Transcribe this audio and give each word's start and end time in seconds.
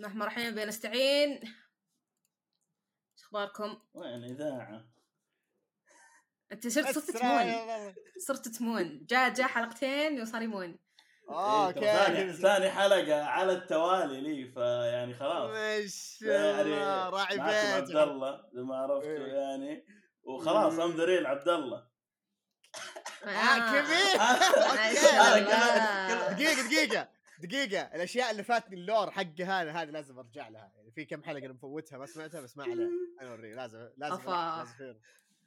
بسم 0.00 0.06
الله 0.08 0.22
الرحمن 0.22 0.42
الرحيم 0.42 0.54
بنستعين 0.54 1.40
شو 3.16 3.26
أخباركم؟ 3.26 3.78
وين 3.94 4.24
إذاعة؟ 4.24 4.84
أنت 6.52 6.68
صرت 6.68 6.98
صرت 6.98 7.10
تمون. 7.10 7.54
صرت 8.26 8.48
تمون. 8.48 9.06
جاء 9.06 9.32
جاء 9.32 9.46
حلقتين 9.46 10.20
وصار 10.20 10.42
يمون. 10.42 10.78
آه 11.28 11.68
إيه، 11.68 11.72
ترى 11.72 11.84
ثاني 11.84 12.20
okay. 12.20 12.32
ثاني 12.32 12.70
حلقة 12.70 13.24
على 13.24 13.52
التوالي 13.52 14.20
لي 14.20 14.52
فيعني 14.52 15.14
خلاص. 15.14 15.50
ما 15.50 15.86
شاء 15.86 16.56
يعني 16.56 16.60
الله 16.62 17.08
راعي 17.08 17.36
معكم 17.36 17.74
عبد 17.74 17.86
بيت 17.86 17.96
الله 17.96 18.48
إذا 18.54 18.62
ما 18.62 18.76
عرفتوا 18.76 19.10
إيه. 19.10 19.32
يعني. 19.32 19.86
وخلاص 20.22 20.78
I'm 20.78 20.96
the 20.96 21.04
real 21.04 21.26
عبد 21.26 21.48
الله. 21.48 21.86
آه، 23.24 23.72
كبير. 23.72 24.20
هذا 24.22 25.38
الله. 25.38 27.19
دقيقة 27.40 27.82
الأشياء 27.82 28.30
اللي 28.30 28.42
فاتني 28.42 28.76
ال 28.76 28.83
lore 28.83 29.10
حق 29.10 29.40
هذا 29.40 29.70
هذا 29.72 29.90
لازم 29.90 30.18
أرجع 30.18 30.48
لها. 30.48 30.72
يعني 30.76 30.90
في 30.90 31.04
كم 31.04 31.22
حلقة 31.22 31.46
أنا 31.46 31.52
مفوتها 31.52 31.98
ما 31.98 32.06
سمعتها 32.06 32.40
بس 32.40 32.56
ما 32.56 32.64
عليه. 32.64 32.88
أنا 33.20 33.30
اوريه 33.30 33.54
لازم 33.54 33.88
لازم 33.96 34.14
أفا. 34.14 34.96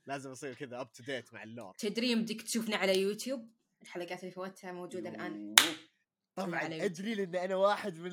لازم 0.05 0.31
اصير 0.31 0.53
كذا 0.53 0.81
up 0.81 0.91
to 0.91 1.03
date 1.03 1.33
مع 1.33 1.43
ال 1.43 1.48
lore. 1.48 1.73
تدري 1.77 2.11
يمديك 2.11 2.41
تشوفنا 2.41 2.77
على 2.77 3.01
يوتيوب؟ 3.01 3.49
الحلقات 3.81 4.19
اللي 4.19 4.31
فوتها 4.31 4.71
موجودة 4.71 5.09
الآن. 5.09 5.55
طبعا 6.35 6.85
أدري 6.85 7.15
لأن 7.15 7.35
أنا 7.35 7.55
واحد 7.55 7.99
من 7.99 8.11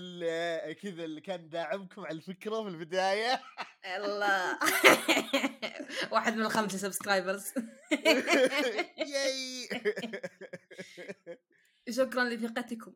كذا 0.73 1.05
اللي 1.05 1.21
كان 1.21 1.49
داعمكم 1.49 2.03
على 2.03 2.17
الفكرة 2.17 2.63
في 2.63 2.69
البداية. 2.69 3.43
الله 3.97 4.59
واحد 6.13 6.35
من 6.35 6.43
الخمسة 6.43 6.79
subscribers 6.79 7.53
ياي. 9.15 9.69
شكرا 11.91 12.25
لثقتكم 12.25 12.95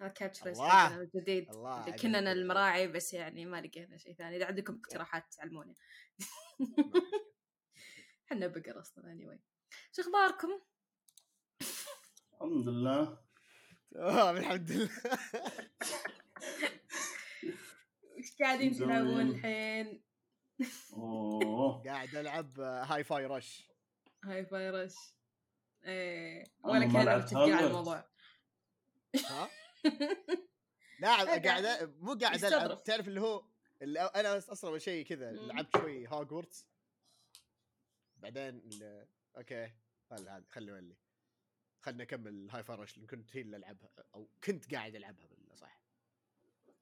كاتش 0.00 0.40
فريز 0.40 0.60
الله. 0.60 1.00
الجديد 1.00 1.50
الله. 1.50 1.90
كنا 1.90 2.32
المراعي 2.32 2.88
بس 2.88 3.14
يعني 3.14 3.46
ما 3.46 3.60
لقينا 3.60 3.96
شيء 3.96 4.14
ثاني 4.14 4.36
إذا 4.36 4.46
عندكم 4.46 4.74
اقتراحات 4.74 5.34
تعلمونا 5.34 5.74
إحنا 8.32 8.46
بقر 8.46 8.80
أصلا 8.80 9.12
اني 9.12 9.26
anyway. 9.26 9.38
شو 9.92 10.02
أخباركم؟ 10.02 10.60
الحمد 12.32 12.68
لله 12.68 13.18
آه، 13.96 14.30
الحمد 14.30 14.70
لله 14.70 14.90
قاعدين؟ 18.40 18.72
تلعبون 18.72 19.20
الحين؟ 19.20 20.02
أوه 20.92 21.82
قاعد 21.86 22.14
ألعب 22.14 22.60
Hi-Fi 22.60 23.26
Rush 23.26 23.68
Hi-Fi 24.24 24.46
Rush 24.46 24.96
إيه 25.84 26.44
أنا 26.64 26.72
ولا 26.72 26.86
كنا 26.86 27.02
لعبت 27.04 27.24
متفقين 27.24 27.54
على. 27.54 27.66
الموضوع 27.66 28.04
ها 29.30 29.50
لاعب 31.00 31.26
قاعد- 31.26 31.46
قاعد 31.46 31.94
مو 32.00 32.14
قاعد 32.14 32.44
ألعب. 32.44 32.82
تعرف 32.84 33.08
اللي 33.08 33.20
هو 33.20 33.44
اللي 33.82 34.00
أنا 34.00 34.38
أصلا 34.38 34.70
أول 34.70 34.82
شيء 34.82 35.06
كذا. 35.06 35.32
لعبت 35.32 35.76
شوي 35.76 36.06
هاجورتس 36.06 36.66
بعدين 38.16 38.62
okay 39.36 39.72
خل 40.10 40.28
هذا 40.28 40.44
خلي 40.50 40.72
ولي. 40.72 40.96
خلنا 41.80 42.04
نكمل 42.04 42.50
Hi-Fi 42.50 42.62
Rush 42.62 42.96
اللي 42.96 43.06
كنت 43.06 43.36
هي 43.36 43.40
اللي 43.40 43.56
ألعبها 43.56 43.90
أو 44.14 44.28
كنت 44.44 44.74
قاعد 44.74 44.94
ألعبها 44.94 45.26
بالأصح. 45.26 45.82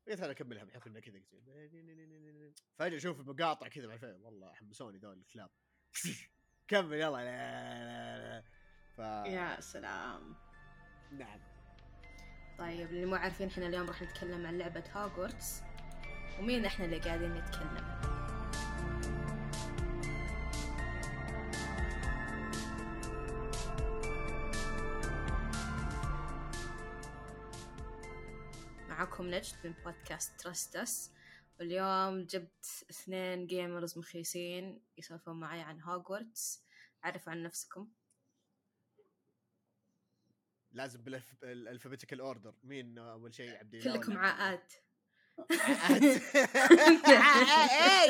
قلت 0.09 0.21
أنا 0.21 0.31
أكملها 0.31 0.65
بحكم 0.65 0.91
إنها 0.91 1.01
كذا 1.01 1.19
كذا 1.21 2.53
فجأة 2.79 2.97
أشوف 2.97 3.21
المقاطع 3.21 3.69
كذا 3.69 3.87
مع 3.87 3.99
والله 4.03 4.53
حمسوني 4.53 4.99
ذول 4.99 5.19
الكلاب. 5.19 5.51
كمل 6.69 6.93
يلا 6.93 7.17
لا 7.17 8.19
لا 8.19 8.19
لا. 8.19 8.45
ف 8.97 8.99
يا 9.29 9.61
سلام. 9.61 10.37
نعم. 11.13 11.54
طيب 12.59 12.89
اللي 12.91 13.07
مو 13.07 13.15
عارفين 13.15 13.49
إحنا 13.49 13.67
اليوم 13.67 13.87
راح 13.87 14.03
نتكلم 14.03 14.47
عن 14.47 14.59
لعبة 14.59 14.85
هوجورتس 14.95 15.63
ومين 16.39 16.65
إحنا 16.65 16.85
اللي 16.85 16.99
قاعدين 16.99 17.35
نتكلم؟ 17.35 17.95
معكم 28.89 29.27
نجد 29.27 29.55
من 29.65 29.75
بودكاست 29.85 30.41
ترستس 30.41 31.11
واليوم 31.61 32.25
جبت 32.25 32.85
اثنين 32.91 33.47
gamers 33.47 33.99
مخيسين 33.99 34.81
يسولفون 34.99 35.41
معي 35.41 35.61
عن 35.61 35.81
هوجورتس 35.81 36.65
عرفوا 37.03 37.33
عن 37.33 37.43
نفسكم. 37.43 37.89
لازم 40.75 41.03
بال 41.03 41.20
alphabetical 41.20 42.21
order 42.21 42.55
مين 42.63 42.99
أول 42.99 43.35
شيء 43.35 43.57
عبد 43.59 43.75
الله 43.75 43.93
كلكم 43.93 44.19
عاءات. 44.19 44.73
إيه 45.91 45.97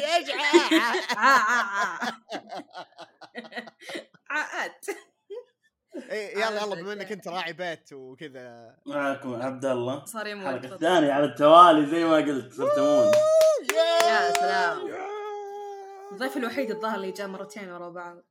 إيش 0.16 0.30
عاء؟ 0.30 0.74
عاء 1.16 1.18
عاء 1.18 2.14
عاءات. 4.30 4.86
إيه، 6.10 6.38
يلا 6.38 6.62
يلا 6.62 6.74
بما 6.74 6.92
إنك 6.92 7.12
أنت 7.12 7.28
راعي 7.28 7.52
بيت 7.52 7.92
وكذا. 7.92 8.76
معكم 8.86 9.42
عبد 9.42 9.64
الله. 9.64 10.04
صار 10.04 10.26
يمون. 10.26 10.64
الثانية 10.64 11.12
على 11.12 11.24
التوالي 11.24 11.86
زي 11.86 12.04
ما 12.04 12.16
قلت. 12.16 12.52
صرت 12.52 12.78
أمون. 12.78 13.12
يا 14.06 14.32
سلام. 14.32 14.94
الضيف 16.12 16.36
الوحيد 16.36 16.70
الظاهر 16.70 16.96
اللي 16.96 17.12
جاء 17.12 17.26
مرتين 17.28 17.70
ورا 17.70 17.88
بعض. 17.88 18.24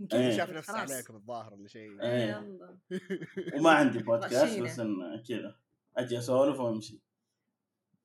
يمكن 0.00 0.16
إيه. 0.16 0.36
شاف 0.36 0.50
نفسه 0.50 0.72
خلاص. 0.72 0.92
عليكم 0.92 1.16
الظاهر 1.16 1.54
ولا 1.54 1.68
شيء. 1.68 2.02
إيه. 2.02 2.30
يلا. 2.30 2.78
وما 3.54 3.70
عندي 3.80 3.98
بودكاست. 3.98 4.58
بس 4.58 4.78
انه 4.78 5.22
كذا. 5.28 5.56
أجي 5.96 6.18
أسولف 6.18 6.60
وأمشي. 6.60 7.02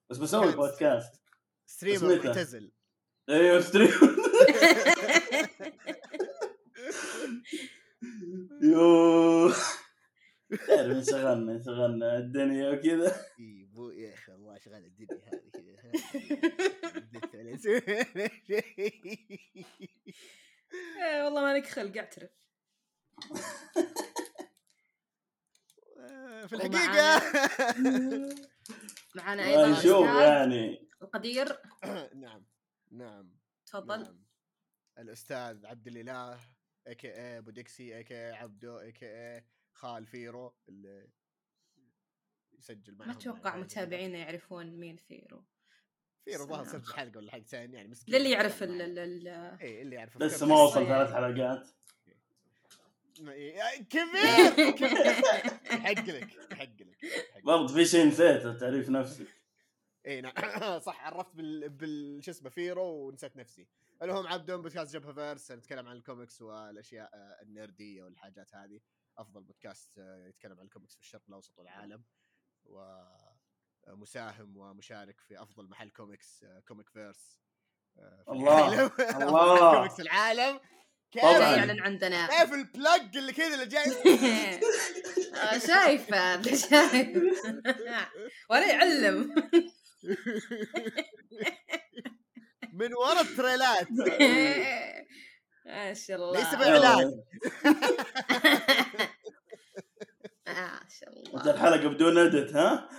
بس 0.09 0.17
بسوي 0.17 0.55
بودكاست 0.55 1.21
streamer؟ 1.65 2.25
معتزل. 2.25 2.71
أيوه 3.29 3.61
stream 3.61 3.89
يو. 8.61 9.51
تعرف 10.67 10.97
انشغلنا 10.97 11.51
انشغلنا 11.51 12.17
الدنيا 12.17 12.69
وكذا. 12.69 13.15
إي 13.39 13.63
بو 13.73 13.89
يا 13.89 14.13
أخي 14.13 14.31
والله 14.31 14.57
شغال 14.57 14.85
الدنيا 14.85 15.21
هذه 15.33 15.49
كذا. 15.53 15.91
إيه، 20.73 21.23
والله 21.23 21.41
مالك 21.41 21.67
خلق 21.67 21.97
اعترف. 21.97 22.29
في 26.47 26.53
الحقيقة. 26.55 27.19
معانا 29.15 29.43
ما 29.43 29.49
أيضا 29.49 29.79
نشوف 29.79 30.05
يعني. 30.05 30.89
القدير. 31.01 31.57
نعم 32.23 32.45
نعم 32.91 33.37
تفضل. 33.65 34.03
نعم. 34.03 34.23
الأستاذ 34.97 35.65
عبد 35.65 35.87
الإله 35.87 36.39
a.k.a 36.87 37.37
أبو 37.37 37.51
ديكسي 37.51 37.97
اي 37.97 38.03
كي 38.03 38.15
اي 38.15 38.31
عبدو 38.31 38.79
اي 38.79 38.91
كي 38.91 39.05
اي 39.05 39.45
خال 39.73 40.05
فيرو 40.07 40.55
اللي 40.69 41.09
يسجل 42.53 42.95
معهم 42.95 43.09
ما 43.09 43.15
أتوقع 43.15 43.55
متابعينا 43.55 44.17
يعرفون 44.17 44.79
مين 44.79 44.97
فيرو. 44.97 45.45
فيرو 46.25 46.45
ظهر 46.45 46.63
سلام. 46.63 46.81
سجل 46.83 46.93
حلقة 46.93 47.17
ولا 47.17 47.31
حلقتين 47.31 47.73
يعني 47.73 47.87
مسكين. 47.87 48.15
للي 48.15 48.31
يعرف 48.31 48.63
ال 48.63 48.81
ال 48.81 48.99
ال 48.99 49.27
اي 49.61 49.81
اللي 49.81 49.95
يعرف 49.95 50.17
لسه 50.17 50.45
ما 50.45 50.61
وصل. 50.61 50.85
ثلاث 50.85 51.13
حلقات. 51.13 51.67
إيه، 53.27 53.83
كبير 53.83 54.71
كبير. 54.71 55.07
يحق 55.65 56.05
لك 56.05 56.51
يحق 56.51 56.81
لك. 56.81 57.43
برضه 57.43 57.73
في 57.73 57.85
شيء 57.85 58.07
نسيته 58.07 58.53
تعريف 58.53 58.89
نفسي. 58.89 59.25
اي 60.05 60.21
نعم. 60.21 60.33
صح 60.79 61.05
عرفت 61.05 61.35
بال, 61.35 61.69
بال... 61.69 62.23
شو 62.23 62.31
اسمه 62.31 62.49
فيرو 62.49 63.07
ونسيت 63.07 63.37
نفسي. 63.37 63.67
المهم 64.01 64.27
عبدون 64.27 64.61
بودكاست 64.61 64.93
جبهة 64.93 65.13
فيرس 65.13 65.51
نتكلم 65.51 65.87
عن 65.87 65.95
الكوميكس 65.95 66.41
والأشياء 66.41 67.09
آه، 67.13 67.41
النرديه 67.41 68.03
والحاجات 68.03 68.55
هذه. 68.55 68.79
أفضل 69.17 69.43
بودكاست 69.43 69.97
آه، 69.97 70.27
يتكلم 70.27 70.59
عن 70.59 70.65
الكوميكس 70.65 70.95
في 70.95 71.01
الشرق 71.01 71.23
الأوسط 71.29 71.59
والعالم. 71.59 72.03
ومساهم 73.93 74.57
ومشارك 74.57 75.19
في 75.27 75.41
أفضل 75.41 75.69
محل 75.69 75.89
كوميكس 75.89 76.43
آه، 76.43 76.59
كوميك 76.67 76.89
فيرس. 76.89 77.39
آه، 77.99 78.23
في 78.25 78.31
الله، 78.31 78.91
الله. 79.23 79.75
كوميكس 79.75 79.95
في 79.95 80.01
العالم. 80.01 80.59
كيف؟ 81.11 81.23
يعلن 81.23 81.79
عندنا. 81.79 82.27
كيف 82.27 82.53
البلاج 82.53 83.17
اللي 83.17 83.33
كذا 83.33 83.53
اللي 83.53 83.65
جاي؟ 83.65 83.91
آه، 85.35 85.57
شايف 85.57 86.13
هذا 86.13 86.55
شايف. 86.55 87.17
ولا 88.49 88.67
يعلم. 88.67 89.35
من 92.73 92.93
ورا 92.93 93.21
التريلات. 93.21 93.87
ما 95.65 95.93
شاء 95.93 96.17
الله. 96.17 96.39
ليس 96.39 96.55
بإعلان. 96.55 97.23
ما 100.47 100.79
شاء 100.99 101.09
الله. 101.09 101.51
الحلقة 101.51 101.87
بدون 101.87 102.17
ادت 102.17 102.55
ها؟ 102.55 102.89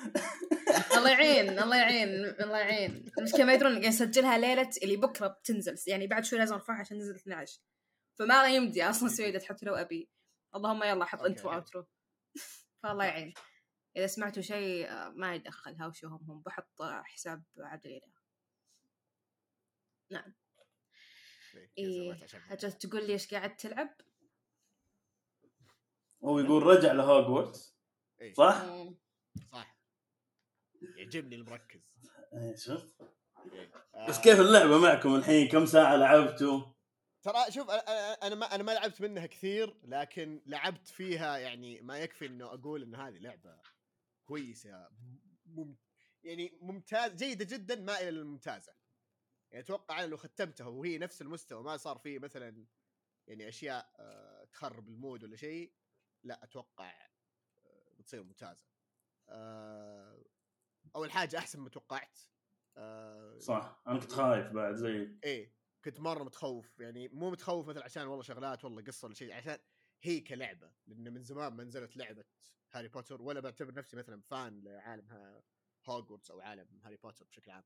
الله 1.00 1.10
يعين 1.10 1.58
الله 1.58 1.76
يعين 1.76 2.08
الله 2.24 2.58
يعين. 2.58 3.04
المشكلة 3.18 3.44
ما 3.44 3.54
يدرون 3.54 3.72
قاعد 3.72 3.84
نسجلها 3.86 4.38
ليلة 4.38 4.70
اللي 4.82 4.96
بكرة 4.96 5.26
بتنزل. 5.26 5.74
يعني 5.92 6.06
بعد 6.06 6.24
شوي 6.24 6.38
لازم 6.38 6.54
أرفعها 6.54 6.78
عشان 6.80 6.98
نزل 6.98 7.14
12 7.14 7.60
فما 8.18 8.42
لا 8.42 8.46
يمدي 8.48 8.84
أصلا 8.84 9.08
أسوي 9.08 9.32
edit 9.32 9.44
حتى 9.44 9.66
لو 9.66 9.74
أبي. 9.74 10.10
اللهم 10.54 10.82
يلا 10.82 11.04
حط. 11.04 11.20
intro 11.22 11.52
outro 11.52 11.86
فالله 12.82 13.04
يعين. 13.04 13.34
إذا 13.96 14.06
سمعتوا 14.06 14.42
شيء 14.42 14.90
آه، 14.90 15.08
ما 15.08 15.34
يدخل 15.34 15.74
هاوشوهم 15.74 16.30
هم. 16.30 16.42
بحط 16.42 16.82
حساب 16.82 17.42
عبد 17.58 17.86
الاله 17.86 18.12
نعم. 20.10 20.34
إيه، 21.78 22.12
إيه. 22.12 22.22
عشان- 22.24 22.40
حاجة 22.40 22.66
تقول 22.66 23.06
لي 23.06 23.12
إيش 23.12 23.34
قاعد 23.34 23.56
تلعب؟ 23.56 23.94
هو 26.24 26.38
يقول 26.38 26.62
رجع 26.62 26.92
لهوجورتس. 26.92 27.76
إيه، 28.20 28.34
صح؟ 28.34 28.66
صح. 29.52 29.79
يعجبني 30.82 31.34
المركز. 31.36 31.80
إيه 32.32 32.56
شفت؟ 32.56 32.94
إيه. 33.52 34.06
بس 34.08 34.20
كيف 34.20 34.40
اللعبة 34.40 34.78
معكم 34.78 35.14
الحين؟ 35.14 35.48
كم 35.48 35.66
ساعة 35.66 35.96
لعبتوا؟ 35.96 36.62
ترى 37.22 37.50
شوف 37.50 37.68
أنا- 37.68 37.88
أنا 37.88 38.12
أنا 38.12 38.34
ما 38.34 38.54
أنا 38.54 38.62
ما 38.62 38.72
لعبت 38.72 39.00
منها 39.00 39.26
كثير 39.26 39.76
لكن 39.84 40.42
لعبت 40.46 40.88
فيها 40.88 41.38
يعني 41.38 41.80
ما 41.80 41.98
يكفي 41.98 42.26
إنه 42.26 42.46
أقول 42.46 42.82
إن 42.82 42.94
هذه 42.94 43.18
لعبة 43.18 43.58
كويسة 44.24 44.88
مم 45.46 45.76
يعني 46.24 46.58
ممتاز 46.62 47.14
جيدة 47.14 47.44
جدا 47.56 47.76
مائله 47.80 48.10
للممتازه 48.10 48.72
يعني 49.50 49.64
أتوقع 49.64 49.98
أنا 50.00 50.06
لو 50.06 50.16
ختمتها 50.16 50.66
وهي 50.66 50.98
نفس 50.98 51.22
المستوى 51.22 51.62
ما 51.62 51.76
صار 51.76 51.98
فيه 51.98 52.18
مثلا 52.18 52.66
يعني 53.26 53.48
أشياء 53.48 53.90
آه، 53.98 54.44
تخرب 54.52 54.88
المود 54.88 55.24
ولا 55.24 55.36
شيء 55.36 55.72
لا 56.24 56.44
أتوقع 56.44 56.90
آه، 57.64 57.92
بتصير 57.98 58.22
ممتازة. 58.22 58.64
آه، 59.28 60.24
أول 60.96 61.10
حاجة 61.10 61.38
أحسن 61.38 61.60
ما 61.60 61.68
توقعت. 61.68 62.18
آه، 62.76 63.38
صح 63.38 63.82
أنا 63.86 63.98
كنت 63.98 64.12
خايف 64.12 64.52
بعد 64.52 64.74
زي 64.74 65.08
إيه 65.24 65.60
كنت 65.84 66.00
مرة 66.00 66.24
متخوف 66.24 66.80
يعني 66.80 67.08
مو 67.08 67.30
متخوف 67.30 67.68
مثلا 67.68 67.84
عشان 67.84 68.06
والله 68.06 68.22
شغلات 68.22 68.64
والله 68.64 68.82
قصة 68.82 69.06
ولا 69.06 69.14
شيء 69.14 69.34
عشان 69.34 69.58
هي 70.02 70.20
كلعبة 70.20 70.72
لأن 70.86 71.12
من 71.12 71.22
زمان 71.22 71.52
ما 71.52 71.64
نزلت 71.64 71.96
لعبة 71.96 72.24
هاري 72.72 72.88
بوتر 72.88 73.22
ولا 73.22 73.40
بعتبر 73.40 73.74
نفسي 73.74 73.96
مثلا 73.96 74.20
fan 74.20 74.60
لعالم 74.64 75.42
هوجورتس 75.84 76.30
أو 76.30 76.40
عالم 76.40 76.80
هاري 76.84 76.96
بوتر 76.96 77.24
بشكل 77.24 77.50
عام. 77.50 77.64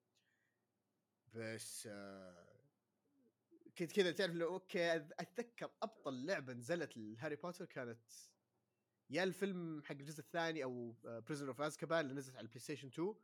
بس 1.35 1.88
آه 1.91 2.61
كنت 3.79 3.93
كذا 3.93 4.12
تعرف 4.12 4.35
لو 4.35 4.55
okay 4.55 4.97
أتذكر 4.97 5.71
أبطل 5.82 6.26
لعبة 6.26 6.53
نزلت 6.53 6.97
لهاري 6.97 7.37
بوتر 7.37 7.65
كانت 7.65 8.11
يا 9.11 9.25
الفيلم 9.25 9.83
حق 9.85 9.93
الجزء 9.93 10.21
الثاني 10.21 10.65
أو 10.65 10.93
Prisoner 11.05 11.47
of 11.47 11.61
Azkaban 11.61 12.00
اللي 12.01 12.15
نزلت 12.15 12.37
على 12.37 12.43
ال 12.43 12.61
PlayStation 12.61 12.88
2 12.89 13.15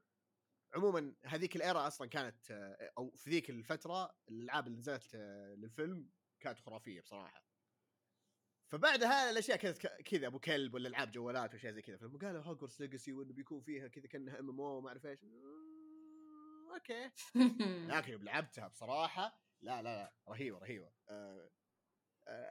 عموما 0.75 1.15
هذيك 1.27 1.57
ال 1.57 1.64
era 1.64 1.87
أصلا 1.87 2.09
كانت 2.09 2.51
آه، 2.51 2.93
أو 2.99 3.11
في 3.17 3.31
ذيك 3.31 3.51
الفترة 3.51 4.17
الألعاب 4.29 4.67
اللي 4.67 4.79
نزلت 4.79 5.15
آه، 5.15 5.55
للفيلم 5.55 6.11
كانت 6.41 6.59
خرافية 6.59 7.01
بصراحة. 7.01 7.45
فبعدها 8.73 9.31
الأشياء 9.31 9.57
كانت 9.59 9.79
ك- 9.87 10.03
كذا 10.03 10.27
أبو 10.27 10.39
كلب 10.39 10.75
ولا 10.75 10.89
ألعاب 10.89 11.11
جوالات 11.11 11.55
وأشياء 11.55 11.73
زي 11.73 11.83
كذا. 11.83 11.97
فلما 11.97 12.19
قالوا 12.19 12.43
Hogwarts 12.43 12.81
Legacy 12.81 13.13
وإنه 13.13 13.33
بيكون 13.33 13.61
فيها 13.61 13.89
كذا 13.89 14.07
كأنها 14.07 14.41
MMO 14.41 14.79
وما 14.79 14.89
أعرف 14.89 15.07
إيش. 15.07 15.25
آه، 15.25 16.75
okay. 16.75 17.11
لكن 17.97 18.13
يوم 18.13 18.23
لعبتها 18.23 18.69
بصراحة 18.69 19.41
لا 19.63 19.83
لا 19.83 19.97
لا 19.97 20.15
رهيبة 20.29 20.59
رهيبة. 20.59 20.91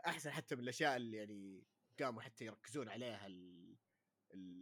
أحسن 0.07 0.31
حتى 0.31 0.55
من 0.55 0.63
الأشياء 0.63 0.97
اللي 0.97 1.17
يعني 1.17 1.67
قاموا 2.03 2.21
حتى 2.21 2.45
يركزون 2.45 2.89
عليها 2.89 3.27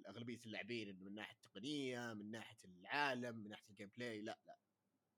اغلبيه 0.07 0.39
اللاعبين 0.45 0.89
إنه 0.89 1.03
من 1.03 1.15
ناحية 1.15 1.35
التقنية 1.35 2.13
من 2.13 2.31
ناحية 2.31 2.57
العالم 2.65 3.35
من 3.35 3.49
ناحية 3.49 3.69
ال 3.69 3.91
gameplay 3.97 4.21
لا 4.21 4.39
لا 4.47 4.57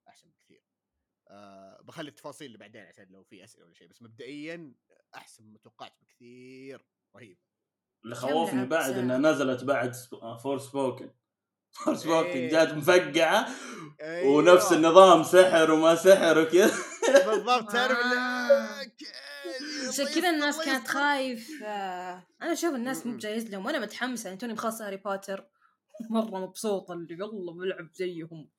أحسن 0.08 0.30
بكثير 0.30 0.64
أه 1.28 1.82
بخلي 1.82 2.10
التفاصيل 2.10 2.48
اللي 2.48 2.58
بعدين 2.58 2.82
عشان 2.82 3.08
لو 3.10 3.24
في 3.24 3.44
أسئلة 3.44 3.66
ولا 3.66 3.74
شيء 3.74 3.88
بس 3.88 4.02
مبدئيا 4.02 4.76
أحسن 5.16 5.44
مما 5.44 5.58
توقعت 5.58 5.94
بكثير 6.02 6.86
رهيب 7.16 7.38
اللي 8.04 8.16
خوفني 8.16 8.66
بعد؟ 8.66 8.98
إنها 8.98 9.18
نزلت 9.18 9.64
بعد 9.64 9.96
Forspoken 10.44 11.12
Forspoken 11.72 12.30
إيه. 12.30 12.52
جات 12.52 12.74
مفقعة 12.74 13.48
أيوة. 14.02 14.32
ونفس 14.32 14.74
النظام 14.74 15.24
سحر 15.24 15.72
وما 15.72 15.96
سحر 15.96 16.40
وكذا 16.40 16.74
بالضبط 17.26 17.72
تعرف 17.72 17.98
عشان 19.90 20.06
كذا 20.06 20.30
الناس 20.30 20.66
كانت. 20.66 20.88
خايفة. 20.88 22.14
أنا 22.42 22.54
أشوف 22.54 22.76
الناس 22.76 23.06
مو. 23.06 23.14
بجايز 23.14 23.50
لهم. 23.50 23.66
وأنا 23.66 23.80
متحمسة 23.80 24.28
يعني 24.28 24.40
توني 24.40 24.54
مخلصة 24.54 24.88
هاري 24.88 24.98
بوتر. 24.98 25.50
مرة 26.10 26.40
مبسوطة 26.40 26.94
اللي 26.94 27.14
يلا 27.14 27.52
بلعب 27.52 27.90
زيهم. 27.94 28.50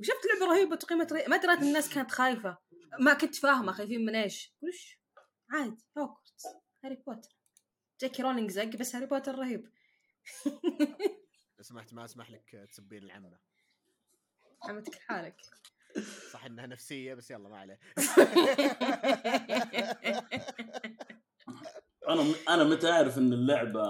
وشفت 0.00 0.26
لعبة 0.26 0.52
رهيبة 0.52 0.76
تقييمة 0.76 1.08
رهيبة. 1.12 1.28
ما 1.28 1.36
دريت 1.36 1.62
الناس 1.62 1.94
كانت 1.94 2.10
خايفة. 2.10 2.58
ما 3.00 3.14
كنت 3.14 3.34
فاهمة 3.36 3.72
خايفين 3.72 4.04
من 4.04 4.14
إيش. 4.14 4.54
وش 4.62 4.98
عادي 5.50 5.84
هوكورتس 5.98 6.46
هاري 6.84 7.02
بوتر. 7.06 7.30
J.K. 8.00 8.22
Rowling 8.22 8.50
زق 8.50 8.64
بس 8.64 8.94
هاري 8.94 9.06
بوتر 9.06 9.38
رهيب. 9.38 9.70
لو 11.58 11.62
سمحت 11.64 11.94
ما 11.94 12.04
أسمح 12.04 12.30
لك 12.30 12.68
تسبين 12.70 13.02
العمه 13.02 13.38
عمتك 14.62 14.96
لحالك. 14.96 15.36
صح 16.32 16.44
إنها 16.44 16.66
نفسية 16.66 17.14
بس 17.14 17.30
يلا 17.30 17.48
ما 17.48 17.58
عليه. 17.58 17.78
أنا 22.08 22.34
أنا 22.48 22.64
متى 22.64 22.90
أعرف 22.90 23.18
إن 23.18 23.32
اللعبة 23.32 23.82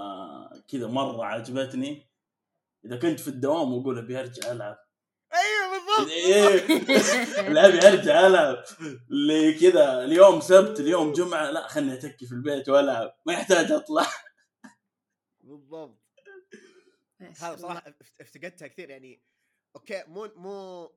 كذا 0.67 0.87
مرة 0.87 1.25
عجبتني؟ 1.25 2.09
إذا 2.85 2.97
كنت 2.97 3.19
في 3.19 3.27
الدوام 3.27 3.73
وأقول 3.73 3.97
أبي 3.97 4.19
أرجع 4.19 4.51
ألعب. 4.51 4.77
أيوه 5.33 5.79
بالضبط. 5.79 6.09
إيه 6.11 6.67
لا 7.49 7.67
أبي 7.67 7.87
أرجع 7.87 8.27
ألعب. 8.27 8.63
اللي 9.11 9.53
كذا 9.53 10.03
اليوم 10.03 10.39
سبت 10.41 10.79
اليوم 10.79 11.11
جمعة 11.13 11.51
لا 11.51 11.67
خلني 11.67 11.93
أتكي 11.93 12.25
في 12.25 12.31
البيت 12.31 12.69
وألعب. 12.69 13.15
ما 13.25 13.33
يحتاج 13.33 13.71
أطلع. 13.71 14.05
بالضبط. 15.41 15.99
هذا 17.39 17.83
افت- 18.01 18.21
افتقدتها 18.21 18.67
كثير 18.67 18.89
يعني 18.89 19.23
okay 19.75 20.03
مو 20.07 20.29
مو 20.35 20.89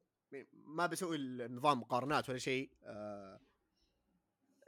ما 0.53 0.87
بسوي 0.87 1.17
النظام 1.17 1.81
مقارنات 1.81 2.29
ولا 2.29 2.39
شيء. 2.39 2.73
آه 2.85 3.41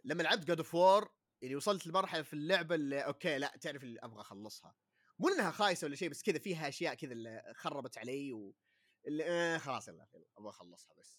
لما 0.04 0.22
لعبت 0.22 0.44
God 0.44 0.58
of 0.58 0.74
War 0.74 1.10
يعني 1.42 1.56
وصلت 1.56 1.86
لمرحلة 1.86 2.22
في 2.22 2.32
اللعبة 2.32 2.74
اللي 2.74 3.00
okay 3.00 3.38
لا 3.38 3.56
تعرف 3.60 3.84
اللي 3.84 4.00
أبغى 4.00 4.20
أخلصها. 4.20 4.74
مو 5.18 5.28
إنها 5.28 5.50
خايسة 5.50 5.86
ولا 5.86 5.96
شيء 5.96 6.10
بس 6.10 6.22
كذا 6.22 6.38
فيها 6.38 6.68
أشياء 6.68 6.94
كذا 6.94 7.12
اللي 7.12 7.52
خربت 7.56 7.98
علي 7.98 8.32
و 8.32 8.54
اللي 9.06 9.24
آه 9.24 9.58
خلاص 9.58 9.88
يلا 9.88 10.06
يلا، 10.14 10.26
أبغى 10.38 10.50
أخلصها 10.50 10.94
بس. 10.94 11.18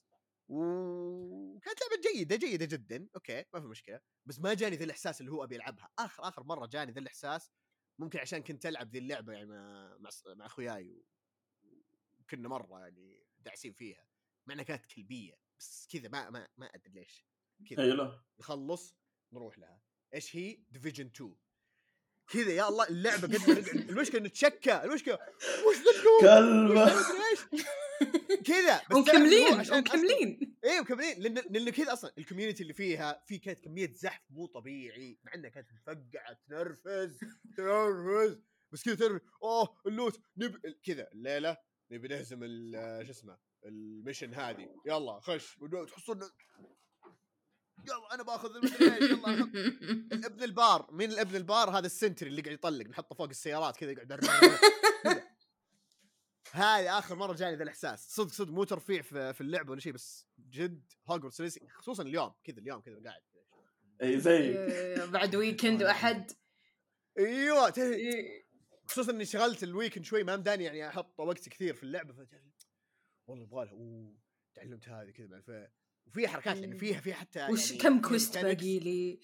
وكانت 0.49 1.79
لعبة 1.81 2.01
جيدة 2.13 2.35
جيدة 2.35 2.65
جدا. 2.65 3.07
okay 3.15 3.45
ما 3.53 3.61
في 3.61 3.67
مشكلة. 3.67 3.99
بس 4.25 4.39
ما 4.39 4.53
جاني 4.53 4.75
ذا 4.75 4.83
الإحساس 4.83 5.21
اللي 5.21 5.31
هو 5.31 5.43
أبي 5.43 5.55
العبها 5.55 5.89
آخر 5.99 6.27
آخر 6.27 6.43
مرة 6.43 6.65
جاني 6.65 6.91
ذا 6.91 6.99
الإحساس 6.99 7.51
ممكن 7.99 8.19
عشان 8.19 8.43
كنت 8.43 8.65
ألعب 8.65 8.89
ذي 8.89 8.97
اللعبة 8.97 9.33
يعني 9.33 9.45
مع 9.45 9.97
مع, 9.99 10.09
مع 10.27 10.45
اخوياي 10.45 11.03
وكنا 12.19 12.49
مرة 12.49 12.79
يعني 12.79 13.25
داعسين 13.39 13.73
فيها. 13.73 14.08
مع 14.49 14.53
انها 14.53 14.63
كانت 14.63 14.85
كلبية 14.85 15.33
بس 15.59 15.87
كذا 15.91 16.09
ما 16.09 16.29
ما 16.29 16.47
ما 16.57 16.65
أدري 16.65 16.93
ليش 16.93 17.25
كذا. 17.69 17.83
اي 17.83 17.89
لا. 17.91 18.23
نخلص 18.39 18.95
نروح 19.33 19.59
لها. 19.59 19.81
إيش 20.13 20.35
هي؟ 20.35 20.63
Division 20.71 21.05
2 21.05 21.35
كذا 22.27 22.51
يا 22.51 22.67
الله 22.69 22.87
اللعبة 22.89 23.21
قد 23.27 23.35
ما 23.35 23.59
نقعد 23.59 23.67
المشكلة 23.89 24.21
نتشكى 24.21 24.83
المشكلة. 24.83 25.13
وش 25.67 25.75
ذا؟ 25.77 26.01
كلبة. 26.21 26.85
إيش؟ 27.29 27.65
كذا 28.45 28.81
ومكملين 28.95 29.63
أصلاً- 29.63 29.73
ومكملين 29.73 30.57
إيه 30.63 30.79
مكملين 30.81 31.19
لأن 31.21 31.33
لأن 31.49 31.69
كذا 31.69 31.93
أصلا 31.93 32.13
ال 32.17 32.22
community 32.22 32.63
اللي 32.63 32.73
فيها 32.73 33.23
في 33.27 33.37
كانت 33.37 33.59
كمية 33.59 33.91
زحف 33.93 34.21
مو 34.29 34.45
طبيعي. 34.45 35.19
مع 35.23 35.33
إنها 35.33 35.49
كانت 35.49 35.67
مفقعة 35.73 36.33
تنرفز 36.47 37.19
تنرفز. 37.57 38.41
بس 38.71 38.83
كذا 38.83 38.95
تعرف 38.95 39.21
أوه 39.43 39.77
ال 39.87 39.94
loot 39.94 40.21
نب 40.37 40.59
كذا. 40.83 41.07
الليلة 41.11 41.57
نبي 41.91 42.07
نهزم 42.07 42.39
ال- 42.43 43.05
شو 43.05 43.11
اسمه 43.11 43.37
ال 43.65 43.74
mission 43.74 44.33
هذه. 44.33 44.75
يلا 44.85 45.19
خش. 45.19 45.57
تحصلنا. 45.87 46.29
يلا 47.87 48.13
أنا 48.13 48.23
بأخذ 48.23 48.49
يلا 48.81 49.33
ابن 50.25 50.43
البار. 50.43 50.87
مين 50.91 51.11
الابن 51.11 51.35
البار؟ 51.35 51.69
هذا 51.69 51.85
ال 51.85 51.92
sentry 51.92 52.29
اللي 52.29 52.41
قاعد 52.41 52.53
يطلق 52.53 52.87
نحطه 52.87 53.15
فوق 53.15 53.29
السيارات 53.29 53.77
كذا 53.77 53.91
يقعد. 53.91 54.11
هذه 56.51 56.99
آخر 56.99 57.15
مرة 57.15 57.33
جاني 57.33 57.55
ذا 57.55 57.63
الإحساس. 57.63 58.07
صدق 58.15 58.31
صدق 58.31 58.51
مو 58.51 58.63
ترفيع 58.63 59.01
في, 59.01 59.33
في 59.33 59.41
اللعبه 59.41 59.71
ولا 59.71 59.79
شيء 59.79 59.93
بس 59.93 60.27
جد 60.49 60.91
Hogwarts 61.07 61.41
Legacy 61.41 61.67
خصوصا 61.69 62.03
اليوم. 62.03 62.33
كذا 62.43 62.59
اليوم 62.59 62.81
كذا 62.81 63.01
قاعد. 63.05 63.21
اي 64.03 64.19
زي 64.19 64.55
بعد 65.11 65.35
weekend 65.35 65.83
وأحد. 65.83 66.31
أيوه. 67.19 67.73
خصوصا 68.89 69.11
إني 69.11 69.25
شغلت 69.25 69.63
ال 69.63 69.68
weekend 69.69 70.05
شوي 70.05 70.23
ما 70.23 70.37
مداني 70.37 70.63
يعني 70.63 70.87
أحط 70.87 71.19
وقت 71.19 71.49
كثير 71.49 71.73
في 71.73 71.83
اللعبة 71.83 72.13
فتعرف 72.13 72.43
والله 73.27 73.43
يبغى 73.43 73.65
لها 73.65 73.71
أوه 73.73 74.17
تعلمت 74.55 74.89
هذه 74.89 75.11
كذا 75.11 75.27
مع 75.27 75.37
الف- 75.37 75.69
وفي 76.07 76.27
حركات 76.27 76.57
يعني 76.57 76.77
فيها 76.77 77.01
فيها 77.01 77.15
حتى 77.15 77.47
وش 77.51 77.69
يعني 77.71 77.81
كم 77.83 78.01
في 78.01 78.07
quest. 78.07 78.37
باقي 78.37 78.79
لي؟ 78.79 79.19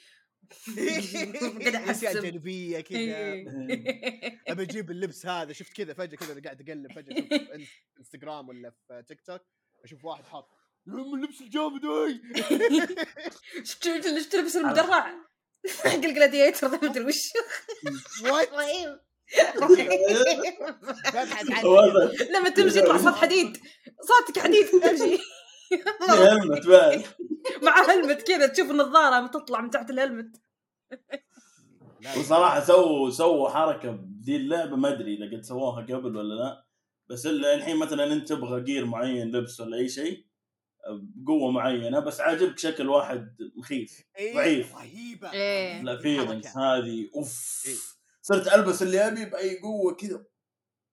قاعد 1.71 1.75
أشياء 1.89 2.21
جانبية 2.21 2.79
كذا. 2.81 2.99
إيه. 2.99 3.47
ابى 4.47 4.63
أجيب 4.63 4.91
اللبس 4.91 5.25
هذا 5.25 5.53
شفت 5.53 5.73
كذا 5.73 5.93
فجأة 5.93 6.17
كذا 6.17 6.33
أنا 6.33 6.41
قاعد 6.41 6.69
أقلب 6.69 6.91
فجأة 6.91 7.13
أشوف 7.17 7.27
في 7.27 7.67
إنستغرام 7.99 8.49
ولا 8.49 8.69
في 8.87 9.03
تيك 9.07 9.21
توك 9.21 9.41
أشوف 9.83 10.05
واحد 10.05 10.23
حاط 10.25 10.49
يا 10.87 10.93
عم 10.93 11.15
اللبس 11.15 11.41
الجامد 11.41 11.81
اي 11.85 12.21
شفت 13.65 13.87
اللي 13.87 14.23
تلبس 14.23 14.55
المدرع؟ 14.55 15.25
حق 15.83 15.85
الجلاديتر 15.93 16.67
ما 16.67 16.75
أدري 16.91 17.05
وش. 17.05 17.21
رهيب. 18.25 18.99
ببحث. 19.61 21.65
لما 22.31 22.49
تمشي 22.49 22.79
يطلع 22.79 22.97
صوت 22.97 23.13
حديد. 23.13 23.57
صوتك 24.01 24.39
حديد 24.39 24.65
تمشي. 24.67 25.17
هلمت 26.09 26.67
بعد. 26.67 27.03
مع 27.63 27.81
هلمت 27.91 28.21
كذا 28.21 28.47
تشوف 28.47 28.71
النظارة 28.71 29.27
تطلع 29.27 29.61
من 29.61 29.69
تحت 29.69 29.89
الهلمت. 29.89 30.35
وصراحة 32.19 32.59
سووا 32.59 33.09
سووا 33.09 33.49
حركة 33.49 33.91
بدي 33.91 34.35
اللعبة 34.35 34.75
ما 34.75 34.93
أدري 34.93 35.13
إذا 35.15 35.37
قد 35.37 35.43
سووها 35.43 35.81
قبل 35.81 36.17
ولا 36.17 36.33
لا. 36.33 36.65
بس 37.09 37.25
ال- 37.25 37.45
الحين 37.45 37.77
مثلا 37.77 38.13
أنت 38.13 38.29
تبغى 38.29 38.61
gear 38.63 38.85
معين 38.85 39.31
لبس 39.31 39.59
ولا 39.59 39.77
أي 39.77 39.89
شيء 39.89 40.25
بقوة 41.15 41.51
معينة 41.51 41.99
بس 41.99 42.21
عاجبك 42.21 42.59
شكل 42.59 42.89
واحد 42.89 43.35
مخيف 43.57 44.01
إيه، 44.17 44.35
ضعيف. 44.35 44.75
رهيبة. 44.75 45.33
إيه. 45.33 45.81
لا 45.81 45.97
feelings 45.97 46.47
حركة. 46.47 46.77
هذه 46.77 47.09
أوف. 47.15 47.63
إيه. 47.67 47.75
صرت 48.25 48.47
ألبس 48.47 48.81
اللي 48.81 49.07
أبي 49.07 49.25
بأي 49.25 49.59
قوة 49.59 49.93
كذا. 49.93 50.25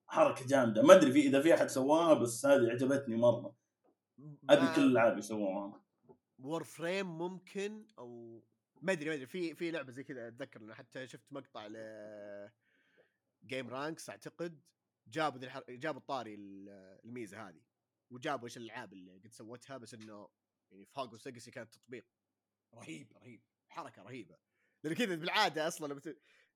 حركة 0.06 0.46
جامدة. 0.46 0.82
ما 0.82 0.94
أدري 0.94 1.12
في 1.12 1.20
إذا 1.20 1.42
في 1.42 1.54
أحد 1.54 1.66
سواها 1.66 2.14
بس 2.14 2.46
هذه 2.46 2.70
عجبتني 2.70 3.16
مرة. 3.16 3.56
هذه 4.50 4.76
كل 4.76 4.82
الالعاب 4.82 5.18
يسووها. 5.18 5.82
Warframe 6.38 7.18
ممكن 7.18 7.86
أو 7.98 8.42
ما 8.82 8.92
أدري 8.92 9.08
ما 9.08 9.14
أدري. 9.14 9.26
في 9.26 9.54
في 9.54 9.70
لعبة 9.70 9.92
زي 9.92 10.04
كذا 10.04 10.28
أتذكر 10.28 10.60
إنه 10.60 10.74
حتى 10.74 11.06
شفت 11.06 11.32
مقطع 11.32 11.66
ل 11.66 11.76
Gameranx 13.46 14.10
أعتقد. 14.10 14.60
جابوا 15.06 15.38
ذي 15.38 15.46
الحر... 15.46 15.64
جابوا 15.68 16.00
الطاري 16.00 16.34
ال- 16.34 17.00
الميزة 17.04 17.48
هذه. 17.48 17.62
وجابوا 18.10 18.44
إيش 18.44 18.56
الألعاب 18.56 18.92
اللي 18.92 19.12
قد 19.12 19.32
سوتها 19.32 19.76
بس 19.76 19.94
إنه 19.94 20.28
يعني 20.70 20.84
في 20.84 21.00
هاجوس 21.00 21.26
ليجاسي 21.26 21.50
كانت 21.50 21.74
تطبيق. 21.74 22.06
رهيب 22.74 23.12
رهيب. 23.16 23.42
حركة 23.68 24.02
رهيبة. 24.02 24.36
لأن 24.84 24.94
كذا 24.94 25.14
بالعادة 25.14 25.68
أصلا 25.68 25.92
لما. 25.92 26.00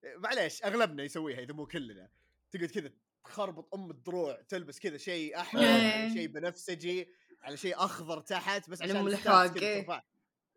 معليش 0.05 0.65
أغلبنا 0.65 1.03
يسويها 1.03 1.39
إذا 1.39 1.53
مو 1.53 1.67
كلنا. 1.67 2.09
تقعد 2.51 2.69
كذا 2.69 2.91
تخربط 3.25 3.75
أم 3.75 3.91
الدروع 3.91 4.41
تلبس 4.49 4.79
كذا 4.79 4.97
شيء 4.97 5.41
أحمر 5.41 5.63
إيه. 5.63 6.15
شيء 6.15 6.27
بنفسجي 6.27 7.09
على 7.43 7.57
شيء 7.57 7.77
أخضر 7.77 8.21
تحت 8.21 8.71
بس 8.71 8.83
عشان 8.83 9.09
إيه. 9.09 9.17
ترفع. 9.17 10.03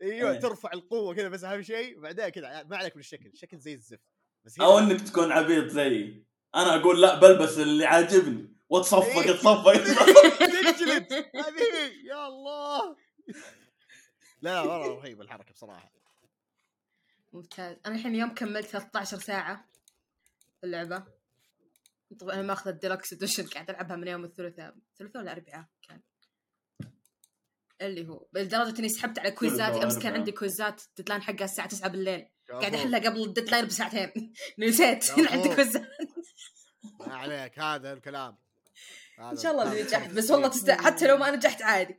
أيوه 0.01 0.31
إيه. 0.31 0.39
ترفع 0.39 0.73
القوة 0.73 1.15
كذا 1.15 1.29
بس 1.29 1.43
أهم 1.43 1.61
شيء 1.61 1.97
وبعدين 1.97 2.29
كذا 2.29 2.63
ما 2.63 2.77
عليك 2.77 2.95
من 2.95 2.99
الشكل 2.99 3.27
الشكل 3.27 3.59
زي 3.59 3.73
الزفت. 3.73 4.09
بس 4.45 4.59
أو 4.59 4.79
إنك 4.79 5.01
تكون 5.01 5.31
عبيط 5.31 5.67
زيي. 5.67 6.25
أنا 6.55 6.75
أقول 6.75 7.01
لا 7.01 7.19
بلبس 7.19 7.57
اللي 7.57 7.85
عاجبني 7.85 8.55
واتصفق. 8.69 9.19
اتصفق. 9.19 9.73
تنجلد 10.39 11.13
هذه 11.13 11.91
يا 12.09 12.27
الله. 12.27 12.95
لا 14.41 14.49
لا 14.49 14.61
والله 14.61 14.95
رهيبه 14.95 15.23
الحركة 15.23 15.53
بصراحة. 15.53 15.98
ممتاز. 17.33 17.77
أنا 17.85 17.95
الحين 17.95 18.15
اليوم 18.15 18.33
كملت 18.33 18.67
13 18.67 19.19
ساعة 19.19 19.65
في 20.59 20.65
اللعبة. 20.65 21.03
طبعا 22.19 22.33
أنا 22.33 22.41
ماخذ 22.41 22.69
ال 22.69 22.75
Deluxe 22.75 23.13
Edition 23.13 23.47
قاعد 23.47 23.69
ألعبها 23.69 23.95
من 23.95 24.07
يوم 24.07 24.23
الثلاثاء 24.23 24.75
الثلاثاء 24.93 25.21
ولا 25.21 25.33
الاربعاء 25.33 25.65
كان. 25.87 26.01
اللي 27.81 28.07
هو 28.07 28.27
لدرجة 28.33 28.79
إني 28.79 28.89
سحبت 28.89 29.19
على 29.19 29.31
كويزات 29.31 29.57
ثلاثاء 29.57 29.83
أمس 29.83 29.99
كان. 29.99 30.13
عندي 30.13 30.31
كويزات 30.31 30.81
ال 30.89 30.93
deadline 30.93 31.21
حقها 31.21 31.45
الساعة 31.45 31.67
9 31.67 31.89
بالليل. 31.89 32.25
قاعد. 32.49 32.75
أحلها 32.75 32.99
قبل 32.99 33.23
ال 33.23 33.28
deadline 33.28 33.65
بساعتين. 33.65 34.33
نسيت. 34.59 35.11
عندي 35.31 35.55
كويزات 35.55 35.87
ما 36.99 37.15
عليك 37.15 37.59
هذا 37.59 37.93
الكلام. 37.93 38.37
إن 39.19 39.37
شاء 39.37 39.51
الله 39.51 39.71
اني 39.71 39.81
نجحت 39.83 40.11
بس 40.13 40.31
والله 40.31 40.47
تست... 40.57 40.71
حتى 40.71 41.07
لو 41.07 41.17
ما 41.17 41.31
نجحت 41.31 41.61
عادي. 41.61 41.95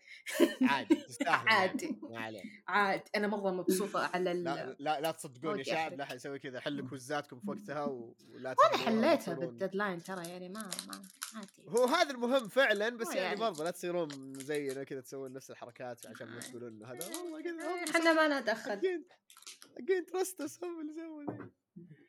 عادي 0.62 0.94
تستاهل 0.94 1.48
عادي. 1.54 1.98
ما 2.02 2.18
عليك 2.20 2.42
عاد 2.68 3.02
أنا 3.16 3.26
مرة 3.26 3.50
مبسوطة 3.50 4.10
على 4.14 4.32
ال... 4.32 4.44
لا 4.44 4.76
لا, 4.78 5.00
لا 5.00 5.10
تصدقون 5.10 5.58
يا 5.58 5.64
شعب. 5.64 5.92
لا 5.94 6.04
حنسوي 6.04 6.38
كذا 6.38 6.60
حلوا 6.60 6.88
كويزاتكم 6.88 7.40
في 7.40 7.50
وقتها 7.50 7.84
و- 7.84 8.14
ولا 8.34 8.54
تخلوها 8.54 8.86
حليتها 8.86 9.34
بال 9.34 9.48
deadline 9.48 10.02
ترى 10.02 10.28
يعني 10.28 10.48
ما 10.48 10.60
ما 10.88 11.02
عادي. 11.34 11.48
هو 11.68 11.84
هذا 11.84 12.10
المهم 12.10 12.48
فعلا 12.48 12.88
بس 12.88 13.06
يعني, 13.08 13.20
يعني. 13.20 13.40
برضه 13.40 13.64
لا 13.64 13.70
تصيرون 13.70 14.08
زينا 14.38 14.84
كذا 14.84 15.00
تسوون 15.00 15.32
نفس 15.32 15.50
الحركات 15.50 16.06
عشان 16.06 16.26
ما 16.28 16.40
تقولون 16.40 16.68
إنه 16.72 16.86
هذا 16.86 17.06
والله 17.06 17.42
كذا 17.42 17.96
إحنا 17.98 18.12
ما 18.12 18.40
ندخل 18.40 18.70
حقين 18.70 20.06
ترستس 20.12 20.64
هم 20.64 20.80
اللي 20.80 20.92
سووا 20.94 21.22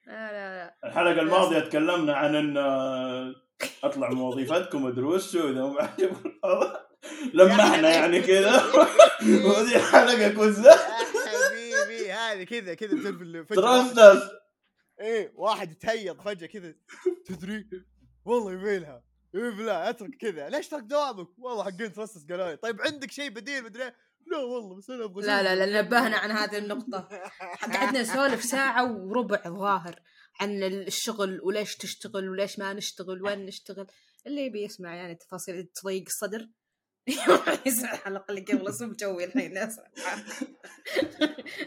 لا 0.07 0.31
لا. 0.31 0.75
الحلقة 0.85 1.21
الماضية 1.21 1.59
تكلمنا 1.59 2.13
عن 2.13 2.35
إن 2.35 2.57
آه، 2.57 3.35
أطلع 3.83 4.09
من 4.09 4.21
وظيفتكم 4.21 4.87
أدري 4.87 5.05
وشو 5.05 5.49
إذا 5.49 5.61
مو 5.61 5.77
عاجبكم 5.77 6.31
الوضع. 6.45 6.79
لمحنا 7.33 7.89
يعني 7.89 8.21
كذا. 8.21 8.63
وهذه 9.45 9.79
حلقة 9.91 10.29
كوزة 10.29 10.71
يا 10.71 11.49
حبيبي 11.49 12.11
هذه 12.11 12.43
كذا 12.43 12.73
كذا 12.73 13.15
ترستس 13.49 14.29
إيه 14.99 15.33
واحد 15.35 15.71
يتهيض 15.71 16.21
فجأة 16.21 16.47
كذا 16.47 16.73
تدري؟ 17.25 17.67
والله 18.25 18.53
يبيلها. 18.53 19.03
إيه 19.35 19.49
بلا 19.49 19.89
أترك 19.89 20.15
كذا. 20.15 20.49
ليش 20.49 20.67
ترك 20.67 20.83
دوامك؟ 20.83 21.27
والله 21.37 21.63
حقين 21.63 21.93
ترستس 21.93 22.25
قالوا 22.29 22.49
لي. 22.49 22.55
طيب 22.55 22.81
عندك 22.81 23.11
شيء 23.11 23.29
بديل 23.29 23.63
مدري 23.63 23.83
إيه؟ 23.83 23.95
لا 24.31 24.37
والله 24.37 24.75
بس 24.75 24.89
أنا 24.89 25.03
أبغى 25.03 25.25
لا 25.27 25.43
لا 25.43 25.65
لا 25.65 25.81
نبهنا 25.81 26.17
عن 26.17 26.31
هذه 26.31 26.57
النقطة. 26.57 27.07
قعدنا 27.73 28.01
نسولف 28.01 28.43
ساعة 28.43 28.91
وربع 28.91 29.41
ظاهر. 29.47 29.99
عن 30.41 30.63
الشغل 30.63 31.41
وليش 31.43 31.75
تشتغل 31.75 32.29
وليش 32.29 32.59
ما 32.59 32.73
نشتغل 32.73 33.23
وين 33.23 33.45
نشتغل 33.45 33.87
اللي 34.27 34.45
يبي 34.45 34.63
يسمع 34.63 34.95
يعني 34.95 35.15
تفاصيل 35.15 35.63
تضيق 35.67 36.03
الصدر 36.07 36.49
يسمع 37.67 37.93
الحلقة 37.93 38.25
اللي 38.31 38.41
قبل 38.41 38.67
اسم 38.67 38.91
جوي 38.93 39.23
الحين 39.23 39.57
اسمع 39.57 39.85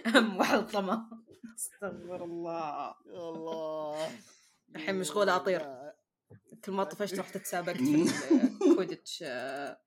هم 0.06 0.36
وحلطمة 0.36 1.24
استغفر 1.56 2.24
الله 2.24 2.94
الله 3.06 4.10
الحين 4.76 4.94
مشغولة 4.94 5.36
أطير. 5.36 5.60
لا. 5.60 5.96
كل 6.64 6.72
ما 6.72 6.84
طفشت 6.84 7.18
رحت 7.18 7.36
تسابقت 7.36 7.76
في 7.76 8.04
الكويدتش 8.70 9.24
آه، 9.26 9.80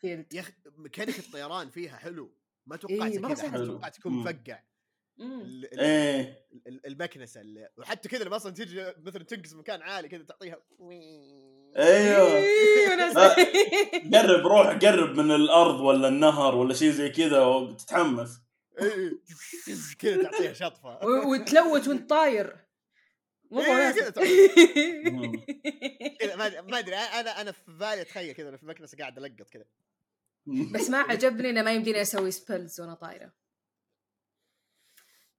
فيلد 0.00 0.34
يا 0.34 0.40
أخي 0.40 0.52
ميكانيك 0.76 1.18
الطيران 1.18 1.70
فيها 1.70 1.96
حلو 1.96 2.34
ما 2.66 2.76
توقعت 2.76 3.12
إيه، 3.12 3.20
كذا. 3.20 3.66
توقعت 3.66 3.96
تكون. 3.96 4.12
مفقع 4.12 4.62
إيه. 5.20 6.46
ال- 6.66 6.86
المكنسة 6.86 7.40
اللي 7.40 7.68
وحتى 7.78 8.08
كذا 8.08 8.24
لما 8.24 8.36
أصلا 8.36 8.52
تيجي 8.54 8.84
مثلا 9.02 9.24
تنقز 9.24 9.54
مكان 9.54 9.82
عالي 9.82 10.08
كذا 10.08 10.22
تعطيها 10.22 10.58
أيوه. 11.76 12.36
إيه، 12.36 12.90
وناس- 12.92 13.16
قرب 14.14 14.46
روح 14.46 14.66
قرب 14.78 15.16
من 15.16 15.30
الأرض 15.34 15.80
ولا 15.80 16.08
النهر 16.08 16.54
ولا 16.54 16.74
شيء 16.74 16.90
زي 16.90 17.08
كذا 17.08 17.40
وتتحمس. 17.42 18.40
إيه، 18.82 19.10
كذا 19.98 20.22
تعطيها 20.22 20.52
شطفة. 20.52 20.98
وتلوت 21.06 21.88
وانت 21.88 22.10
طاير. 22.10 22.46
إيه، 23.52 23.58
وناس. 23.58 23.94
كذا 23.96 24.10
كذا 26.20 26.36
ما 26.62 26.78
أدري 26.78 26.96
أنا 26.96 27.40
أنا 27.40 27.52
في 27.52 27.60
بالي 27.68 28.00
أتخيل 28.00 28.32
كذا 28.32 28.56
في 28.56 28.62
المكنسه 28.62 28.98
قاعد 28.98 29.18
ألقط 29.18 29.50
كذا. 29.50 29.64
بس 30.46 30.90
ما 30.90 30.98
عجبني 30.98 31.50
إنه 31.50 31.62
ما 31.62 31.72
يمديني 31.72 32.02
أسوي 32.02 32.30
spells 32.30 32.80
وأنا 32.80 32.94
طايرة. 32.94 33.32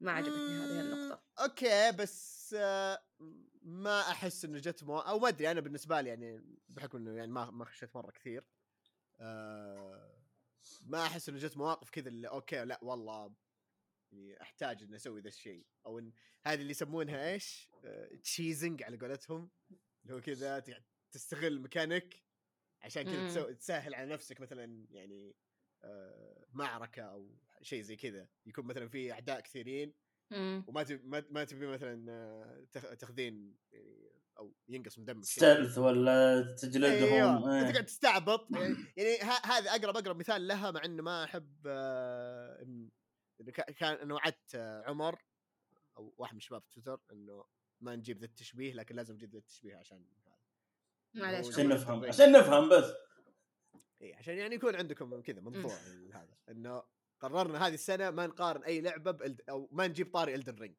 ما 0.02 0.12
عجبتني 0.12 0.58
هذه 0.58 0.80
النقطة. 0.80 1.24
okay 1.40 1.92
بس 1.92 2.56
آه، 2.58 3.04
ما 3.62 4.02
أحس 4.02 4.46
إنه 4.46 4.60
جت 4.60 4.84
مو... 4.84 5.00
أو 5.00 5.20
ما 5.20 5.28
أدري 5.28 5.52
أنا 5.52 5.62
بالنسبة 5.62 6.02
لي 6.02 6.10
يعني 6.10 6.44
بحكم 6.70 6.98
إنه 6.98 7.18
يعني 7.18 7.32
ما 7.32 7.52
ما 7.52 7.66
خشيت 7.66 7.96
مرة 7.96 8.12
كثير 8.12 8.48
آه، 9.20 10.22
ما 10.82 11.06
أحس 11.06 11.30
إنه 11.30 11.38
جت 11.38 11.58
مواقف 11.58 11.90
كذا 11.90 12.10
اللي 12.10 12.28
okay 12.28 12.66
لا 12.66 12.80
والله 12.84 13.34
يعني 14.12 14.42
أحتاج 14.42 14.84
إني 14.84 14.96
أسوي 14.96 15.22
ذا 15.22 15.28
الشيء. 15.28 15.66
أو 15.86 16.00
إن 16.00 16.14
هذه 16.44 16.62
اللي 16.62 16.72
يسمونها 16.72 17.32
إيش؟ 17.32 17.70
cheesing 18.24 18.84
على 18.84 18.98
قولتهم 18.98 19.50
اللي 20.04 20.14
هو 20.14 20.22
كذا 20.22 20.64
تستغل 21.12 21.62
مكانك 21.62 22.24
عشان 22.82 23.04
كذا 23.04 23.54
تسهل 23.54 23.96
على 23.96 24.14
نفسك 24.14 24.42
مثلا 24.42 24.86
يعني 24.90 25.36
آه، 25.84 26.46
معركة 26.54 27.02
أو 27.02 27.36
شيء 27.62 27.82
زي 27.82 27.96
كذا. 27.96 28.28
يكون 28.46 28.66
مثلا 28.66 28.90
في 28.90 29.12
أعداء 29.12 29.40
كثيرين. 29.40 29.94
وما 30.68 30.84
تبي 30.84 31.08
ما, 31.08 31.24
ما 31.30 31.44
تبي 31.44 31.68
مثلا 31.68 32.12
آه، 32.12 32.66
تخ- 32.72 32.94
تاخذين 32.96 33.58
يعني 33.72 34.12
أو 34.38 34.54
ينقص 34.68 34.98
من 35.00 35.06
دمك. 35.06 35.24
stealth 35.26 35.78
ولا 35.78 36.42
تجلدهم 36.62 37.14
أيوه. 37.14 37.54
إيه. 37.56 37.62
أنت 37.62 37.72
قاعد 37.72 37.86
تستعبط. 37.86 38.48
يعني, 38.52 38.76
يعني 38.98 39.18
ه- 39.18 39.46
هذا 39.46 39.72
أقرب 39.72 39.98
أقرب 39.98 40.16
مثال 40.20 40.48
لها 40.48 40.72
مع 40.72 40.86
إنه 40.86 41.04
ما 41.04 41.24
أحب 41.24 41.56
آه، 41.68 42.66
كا- 43.54 43.72
كان 43.72 43.94
إنه 43.94 44.16
وعدت 44.16 44.56
آه، 44.56 44.84
عمر 44.90 45.22
أو 45.98 46.14
واحد 46.18 46.34
من 46.34 46.38
الشباب 46.38 46.62
في 46.64 46.72
تويتر 46.82 47.02
إنه 47.12 47.44
ما 47.82 47.96
نجيب 47.96 48.18
ذا 48.20 48.26
التشبيه 48.26 48.74
لكن 48.74 48.96
لازم 48.96 49.14
نجيب 49.14 49.32
ذا 49.32 49.38
التشبيه 49.38 49.76
عشان 49.76 50.06
معليش 51.16 51.46
هو 51.46 51.52
عشان 51.52 51.70
نفهم 51.70 52.06
عشان 52.06 52.32
نفهم 52.32 52.70
بس. 52.70 52.86
اي 54.02 54.14
عشان 54.14 54.38
يعني 54.38 54.56
يكون 54.56 54.76
عندكم 54.76 55.22
كذا 55.22 55.42
منظور 55.42 55.72
هذا 56.14 56.38
إنه 56.50 56.84
قررنا 57.22 57.68
هذه 57.68 57.74
السنة 57.74 58.10
ما 58.10 58.28
نقارن 58.28 58.64
أي 58.64 58.82
لعبة 58.82 59.12
ب 59.12 59.17
Elden 59.17 59.42
أو 59.50 59.70
ما 59.72 59.88
نجيب 59.88 60.14
طاري 60.14 60.36
Elden 60.36 60.56
Ring. 60.56 60.76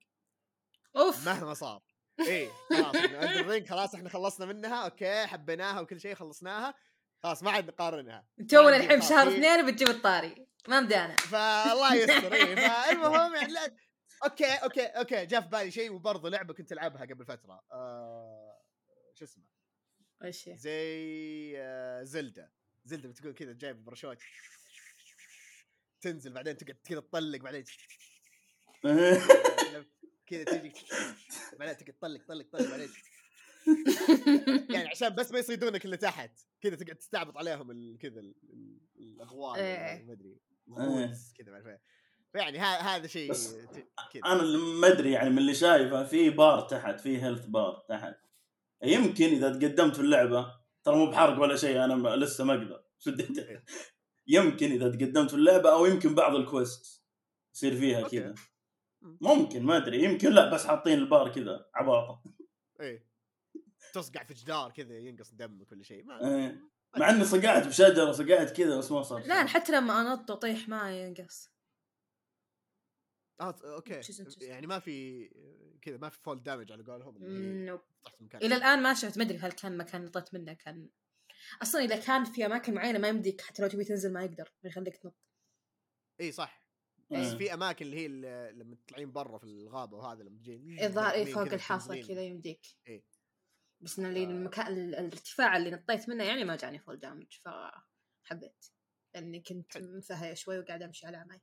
أوف! 0.97 1.27
مهما 1.27 1.55
صار. 1.55 1.83
إيه 2.21 2.49
خلاص 2.71 2.95
Elden 2.95 3.49
Ring 3.51 3.69
خلاص 3.69 3.95
إحنا 3.95 4.09
خلصنا 4.09 4.47
منها 4.47 4.85
okay 4.85 5.27
حبيناها 5.27 5.81
وكل 5.81 6.01
شيء 6.01 6.15
خلصناها. 6.15 6.75
خلاص 7.23 7.43
ما 7.43 7.51
عاد 7.51 7.69
نقارنها. 7.69 8.27
تونا 8.49 8.77
الحين 8.77 9.01
في 9.01 9.07
شهر. 9.07 9.29
اثنين 9.29 9.67
بتجيب 9.67 9.89
الطاري. 9.89 10.47
ما 10.69 10.81
بدانا 10.81 11.17
فالله 11.17 11.95
يستر 11.95 12.33
إيه 12.33 12.55
فالمهم 12.69 13.35
يعني 13.35 13.53
لا 13.53 13.77
okay 14.25 14.55
okay 14.55 14.87
okay 14.87 15.27
جاء 15.27 15.41
في 15.41 15.49
بالي 15.49 15.71
شيء 15.71 15.93
وبرضه 15.93 16.29
لعبة 16.29 16.55
كنت 16.55 16.73
ألعبها 16.73 17.05
قبل 17.05 17.25
فترة 17.25 17.63
آه 17.73 18.63
شو 19.15 19.25
اسمه؟ 19.25 19.45
أيش؟ 20.25 20.49
زي 20.49 21.55
آه، 21.57 22.03
Zelda 22.03 22.51
Zelda 22.85 23.09
بتكون 23.09 23.33
كذا 23.33 23.53
جايب 23.53 23.85
برشوت 23.85 24.19
تنزل 26.03 26.33
بعدين 26.33 26.57
تقعد 26.57 26.77
كذا 26.85 27.01
تطلق 27.01 27.39
بعدين 27.41 27.65
كذا 30.27 30.45
تجي 30.45 30.73
بعدين 31.59 31.77
تقعد 31.77 31.95
تطلق 31.99 32.27
طلق 32.29 32.47
طلق 32.53 32.71
بعدين 32.71 32.89
يعني 34.71 34.89
عشان 34.89 35.09
بس 35.09 35.33
ما 35.33 35.39
يصيدونك 35.39 35.85
اللي 35.85 35.97
تحت. 35.97 36.31
كذا 36.63 36.77
تقعد 36.77 36.97
تستعبط 36.97 37.37
عليهم 37.37 37.71
ال- 37.71 37.99
كذا 38.01 38.21
ال- 38.21 38.35
ال- 38.53 38.81
الأغوال 39.01 39.53
ولا 39.53 39.93
إيه. 39.93 40.05
ما 40.05 40.13
أدري 40.13 40.41
ال 40.69 40.78
ghouls 40.78 41.33
كذا 41.39 41.57
إيه. 41.57 41.81
فيعني 42.33 42.59
هذا 42.59 43.07
شيء 43.07 43.33
أنا 44.25 44.43
ما 44.81 44.89
أدري 44.89 45.13
يعني 45.13 45.31
من 45.31 45.39
اللي 45.39 45.55
شايفه 45.55 46.05
في 46.05 46.31
بار 46.31 46.61
تحت 46.61 47.01
في 47.01 47.23
health 47.23 47.47
bar 47.47 47.85
تحت. 47.89 48.15
يمكن 48.83 49.25
إذا 49.25 49.49
تقدمت 49.59 49.95
في 49.97 50.03
اللعبة 50.03 50.55
ترى 50.85 50.97
مو 50.97 51.11
بحرق 51.11 51.41
ولا 51.41 51.57
شيء 51.57 51.85
أنا 51.85 52.17
لسه 52.17 52.45
ما 52.45 52.53
أقدر. 52.55 52.85
يمكن 54.27 54.73
إذا 54.73 54.91
تقدمت 54.91 55.31
في 55.31 55.37
اللعبة 55.37 55.73
أو 55.73 55.87
يمكن 55.87 56.15
بعض 56.15 56.35
ال 56.35 56.47
quest 56.47 57.05
يصير 57.55 57.77
فيها. 57.77 58.09
كذا 58.09 58.35
مم. 59.03 59.19
ممكن 59.21 59.63
ما 59.63 59.77
أدري 59.77 60.05
يمكن 60.05 60.33
لا 60.33 60.55
بس 60.55 60.67
حاطين 60.67 60.99
البار 60.99 61.33
كذا 61.33 61.71
عباطه 61.75 62.23
إيه 62.81 63.07
تصقع 63.93 64.25
في 64.25 64.35
جدار 64.35 64.71
كذا 64.71 64.99
ينقص 64.99 65.35
دمك 65.35 65.73
ولا 65.73 65.83
شيء 65.83 66.05
ما 66.05 66.37
إيه. 66.37 66.61
مع 66.97 67.11
إني 67.11 67.25
صقعت 67.25 67.67
بشجرة 67.67 68.13
صقعت 68.13 68.57
كذا 68.57 68.79
بس 68.79 68.93
ما 68.93 69.03
صار 69.03 69.27
لا. 69.27 69.47
حتى 69.47 69.73
لما 69.73 70.01
أنط 70.01 70.31
وأطيح 70.31 70.69
ما 70.69 71.03
ينقص 71.03 71.53
آه 73.41 73.57
okay. 73.65 74.01
يعني 74.41 74.67
ما 74.67 74.79
في 74.79 75.29
كذا 75.83 75.97
ما 75.97 76.09
في 76.09 76.19
fall 76.23 76.43
damage 76.43 76.73
على 76.73 76.83
قولهم 76.83 77.17
nope. 77.65 77.81
إلى 78.35 78.57
الآن 78.57 78.83
ما 78.83 78.95
شفت 78.95 79.19
ما 79.19 79.25
أدري 79.25 79.39
هل 79.39 79.53
كان 79.53 79.77
مكان 79.77 80.05
نطيت 80.05 80.35
منه 80.35 80.53
كان 80.53 80.89
أصلا 81.63 81.81
إذا 81.85 81.97
كان 81.97 82.25
في 82.25 82.47
أماكن 82.47 82.75
معينة 82.75 82.99
ما 82.99 83.09
يمديك 83.09 83.41
حتى 83.41 83.63
لو 83.63 83.69
تبي 83.69 83.85
تنزل 83.85 84.13
ما 84.13 84.23
يقدر 84.25 84.53
ما 84.65 84.71
يخليك 84.71 84.97
تنط 84.97 85.15
إي 86.21 86.33
صح 86.33 86.63
إيه. 87.13 87.19
بس 87.21 87.35
في 87.35 87.55
أماكن 87.55 87.87
اللي 87.87 87.97
هي 87.97 88.07
اللي 88.07 88.53
لما 88.65 88.77
تطلعين 88.77 89.13
برا 89.13 89.39
في 89.39 89.45
الغابة 89.45 89.97
وهذا 89.97 90.23
لما 90.23 90.39
تجين 90.39 90.81
الظاهر 90.85 91.13
اي 91.15 91.21
يمين 91.23 91.35
فوق 91.35 91.45
تنزلين. 91.49 92.07
كذا 92.07 92.23
يمديك 92.23 92.67
إيه. 92.87 93.05
بس 93.81 93.99
إن 93.99 94.07
اللي 94.07 94.23
آه. 94.23 94.27
المكان 94.27 94.67
ال- 94.67 94.95
الارتفاع 94.95 95.57
اللي 95.57 95.71
نطيت 95.71 96.09
منه 96.09 96.25
يعني 96.25 96.45
ما 96.45 96.57
جاني 96.57 96.79
fall 96.79 96.99
damage 96.99 97.39
فحبيت 97.45 98.67
لأني 99.15 99.41
كنت. 99.41 99.79
مفهية 99.79 100.35
شوي 100.35 100.59
وقاعد 100.59 100.83
أمشي 100.83 101.07
على 101.07 101.25
ماي 101.25 101.41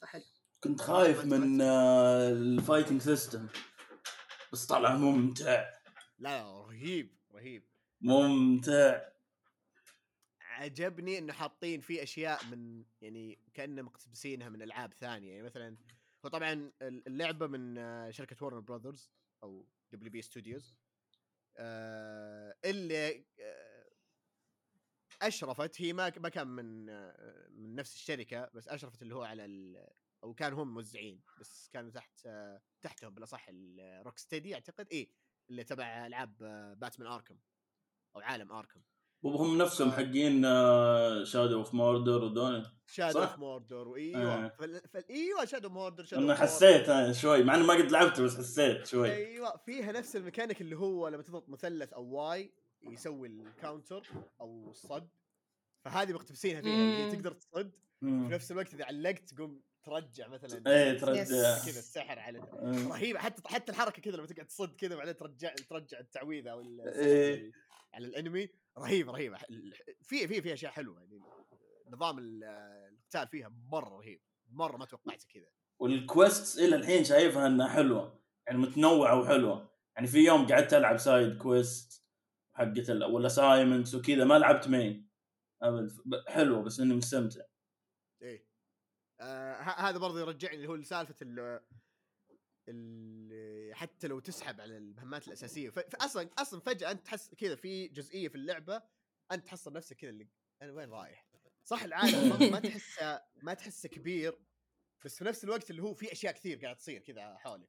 فحلو 0.00 0.22
كنت 0.64 0.80
خايف 0.80 1.24
من 1.24 1.60
آه، 1.60 2.28
ال 2.30 2.38
fighting 2.38 3.00
system 3.00 3.48
بس 4.52 4.66
طلع 4.66 4.96
ممتع 4.96 5.70
لا 6.18 6.60
رهيب 6.60 7.18
رهيب 7.32 7.69
ممتع. 8.00 9.10
عجبني 10.40 11.18
إنه 11.18 11.32
حاطين 11.32 11.80
فيه 11.80 12.02
أشياء 12.02 12.44
من 12.44 12.84
يعني 13.00 13.38
كانه 13.54 13.82
مقتبسينها 13.82 14.48
من 14.48 14.62
ألعاب 14.62 14.94
ثانية. 14.94 15.30
يعني 15.30 15.42
مثلا 15.42 15.76
هو 16.24 16.28
طبعا 16.28 16.72
اللعبة 16.82 17.46
من 17.46 17.78
آه، 17.78 18.10
شركة 18.10 18.46
Warner 18.46 18.60
Brothers 18.60 19.12
أو 19.42 19.66
WB 19.92 20.12
Studios 20.12 20.74
اللي 22.64 23.24
آه، 23.40 23.90
أشرفت 25.22 25.80
هي 25.82 25.92
ما 25.92 26.12
ما 26.18 26.28
كان 26.28 26.48
من 26.48 26.88
آه، 26.88 27.48
من 27.48 27.74
نفس 27.74 27.94
الشركة 27.94 28.50
بس 28.54 28.68
أشرفت 28.68 29.02
اللي 29.02 29.14
هو 29.14 29.22
على 29.22 29.44
ال 29.44 29.86
أو 30.24 30.34
كان 30.34 30.52
هم 30.52 30.74
موزعين 30.74 31.20
بس 31.40 31.68
كانوا 31.68 31.90
تحت 31.90 32.28
تحتهم 32.80 33.14
بالأصح 33.14 33.46
ال 33.48 34.18
Rocksteady 34.18 34.54
أعتقد. 34.54 34.88
اي 34.92 35.10
اللي 35.50 35.64
تبع 35.64 36.06
ألعاب 36.06 36.36
Batman 36.80 37.08
Arkham 37.12 37.38
أو 38.16 38.20
عالم 38.20 38.52
Arkham 38.52 38.80
وهم 39.22 39.58
نفسهم 39.58 39.88
آه. 39.88 39.92
حقين 39.92 40.42
Shadow 41.24 41.58
of 41.58 41.74
Mordor 41.74 42.24
ودول 42.24 42.66
Shadow؟ 42.86 43.20
of 43.20 43.38
Mordor 43.38 43.88
وإيوه 43.88 44.44
آه. 44.44 44.48
فال... 44.48 44.80
فال... 44.88 45.10
إيوه 45.10 45.44
Shadow 45.44 45.68
Mordor 45.68 46.04
Shadow 46.04 46.22
أنا 46.22 46.34
حسيت 46.34 46.88
أنا 46.88 47.12
شوي 47.12 47.44
مع 47.44 47.54
إني 47.54 47.62
ما 47.64 47.74
قد 47.74 47.90
لعبته 47.90 48.22
بس 48.24 48.36
حسيت 48.36 48.86
شوي 48.86 49.12
أيوه 49.12 49.56
فيها 49.56 49.92
نفس 49.92 50.16
الميكانيك 50.16 50.60
اللي 50.60 50.76
هو 50.76 51.08
لما 51.08 51.22
تضغط 51.22 51.48
مثلث 51.48 51.92
أو 51.92 52.04
Y 52.04 52.52
يسوي 52.82 53.28
ال 53.28 53.38
counter 53.38 54.06
أو 54.40 54.70
الصد 54.70 55.08
فهذه 55.84 56.12
مقتبسينها 56.12 56.60
فيها 56.60 56.74
اللي. 56.74 57.16
تقدر 57.16 57.32
تصد 57.32 57.72
في. 58.02 58.28
نفس 58.28 58.52
الوقت 58.52 58.74
إذا 58.74 58.84
علقت 58.84 59.28
تقوم 59.28 59.62
ترجع 59.82 60.28
مثلا 60.28 60.62
إيه 60.66 60.98
ترجع. 60.98 61.24
كذا 61.64 61.78
السحر 61.78 62.18
على 62.18 62.38
آه. 62.38 62.88
رهيبة 62.88 63.18
حتى 63.18 63.42
حتى 63.48 63.72
الحركة 63.72 64.02
كذا 64.02 64.16
لما 64.16 64.26
تقعد 64.26 64.46
تصد 64.46 64.76
كذا 64.76 64.96
بعدين 64.96 65.16
ترجع 65.16 65.54
ترجع 65.54 65.98
التعويذة 65.98 66.50
أو 66.50 66.60
السحر 66.60 67.00
إيه. 67.00 67.52
على- 67.90 67.94
على 67.94 68.06
ال 68.06 68.13
enemy 68.13 68.48
رهيبه 68.78 69.40
ال- 69.50 69.74
في 70.02 70.28
في 70.28 70.42
في 70.42 70.52
أشياء 70.52 70.72
حلوة 70.72 71.00
يعني. 71.00 71.20
نظام 71.88 72.18
ال- 72.18 72.44
القتال 72.92 73.28
فيها 73.28 73.48
مرة 73.48 73.88
رهيب. 73.98 74.20
مرة 74.50 74.76
ما 74.76 74.84
توقعت 74.84 75.22
كذا. 75.24 75.46
وال 75.78 76.01
quest 76.01 76.58
إلى 76.58 76.76
الحين 76.76 77.04
شايفها 77.04 77.46
إنها 77.46 77.68
حلوة. 77.68 78.20
يعني 78.46 78.58
متنوعة 78.58 79.20
وحلوة. 79.20 79.70
يعني 79.96 80.06
في 80.08 80.18
يوم 80.18 80.46
قعدت 80.46 80.74
ألعب 80.74 80.96
side 80.96 81.38
quest 81.38 82.04
حقت 82.54 82.90
ال- 82.90 83.04
ولا 83.04 83.28
assignments 83.28 83.94
وكذا 83.94 84.24
ما 84.24 84.38
لعبت 84.38 84.68
main 84.68 85.10
أبد. 85.62 85.90
حلوة 86.28 86.62
بس 86.62 86.80
إني 86.80 86.94
مستمتع. 86.94 87.40
إيه. 88.22 88.46
آه 89.20 89.54
هذا 89.60 89.98
برضه 89.98 90.20
يرجعني 90.20 90.54
اللي 90.56 90.68
هو 90.68 90.82
سالفه 90.82 91.16
ال 91.22 91.60
ال- 92.68 93.29
حتى 93.80 94.08
لو 94.08 94.20
تسحب 94.20 94.60
على 94.60 94.76
المهمات 94.76 95.28
الأساسية. 95.28 95.70
فاصلا 95.70 96.28
أصلا 96.38 96.60
فجأة 96.60 96.90
أنت 96.90 97.04
تحس 97.06 97.34
كذا 97.34 97.54
في 97.56 97.88
جزئية 97.88 98.28
في 98.28 98.34
اللعبة 98.34 98.82
أنت 99.32 99.46
تحصل 99.46 99.72
نفسك 99.72 99.96
كذا 99.96 100.10
اللي 100.10 100.28
أنا 100.62 100.72
وين 100.72 100.90
رايح؟ 100.90 101.26
صح 101.64 101.82
العالم 101.82 102.50
ما- 102.52 102.60
تحسه 102.60 103.22
ما 103.42 103.54
تحسه 103.54 103.88
كبير 103.88 104.38
بس 105.04 105.18
في 105.18 105.24
نفس 105.24 105.44
الوقت 105.44 105.70
اللي 105.70 105.82
هو 105.82 105.94
في 105.94 106.12
أشياء 106.12 106.32
كثير 106.34 106.58
قاعد 106.62 106.76
تصير 106.76 107.00
كذا 107.00 107.36
حولك. 107.38 107.68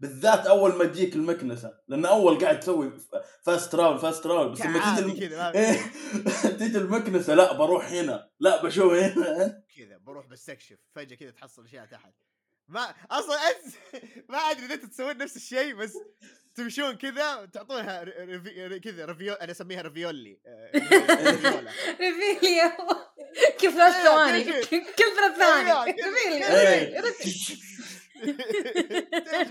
بالذات 0.00 0.46
أول 0.46 0.74
ما 0.78 0.84
تجيك 0.84 1.16
المكنسة 1.16 1.80
لأن 1.88 2.06
أول 2.06 2.38
قاعد 2.38 2.60
تسوي 2.60 2.98
fast 3.42 3.72
travel 3.72 3.98
fast 3.98 4.24
travel 4.24 4.52
بس 4.52 4.60
لما 4.60 4.96
تجي 4.96 5.26
الم... 5.26 5.40
إيه 5.40 5.80
تجي 6.60 6.78
المكنسة 6.78 7.34
لا 7.34 7.52
بروح 7.52 7.86
هنا. 7.92 8.30
لا 8.40 8.62
بشوف 8.62 8.92
هنا. 8.92 9.64
كذا 9.76 9.96
بروح 9.98 10.26
بستكشف. 10.26 10.78
فجأة 10.94 11.16
كذا 11.16 11.30
تحصل 11.30 11.64
أشياء 11.64 11.86
تحت. 11.86 12.14
ما 12.68 12.94
أصلا 13.10 13.36
أنت 13.50 13.74
ما 14.30 14.38
أدري 14.38 14.66
إذا 14.66 14.76
تسوون 14.76 15.16
نفس 15.16 15.36
الشيء 15.36 15.74
بس 15.74 15.92
تمشون 16.54 16.96
كذا 16.96 17.46
تعطونها 17.52 18.02
R- 18.04 18.14
Reve... 18.18 18.80
كذا 18.80 19.04
Reveo 19.04 19.34
أنا 19.34 19.50
أسميها 19.52 19.82
Reveoli 19.82 20.40
آه، 20.46 20.70
Reveola. 21.30 21.70
Revelio 22.00 22.70
كل 23.60 23.72
ثلاث 23.72 23.94
ثواني 24.04 24.44
كل 24.64 24.82
ثلاث 25.16 25.38
ثواني 25.38 25.72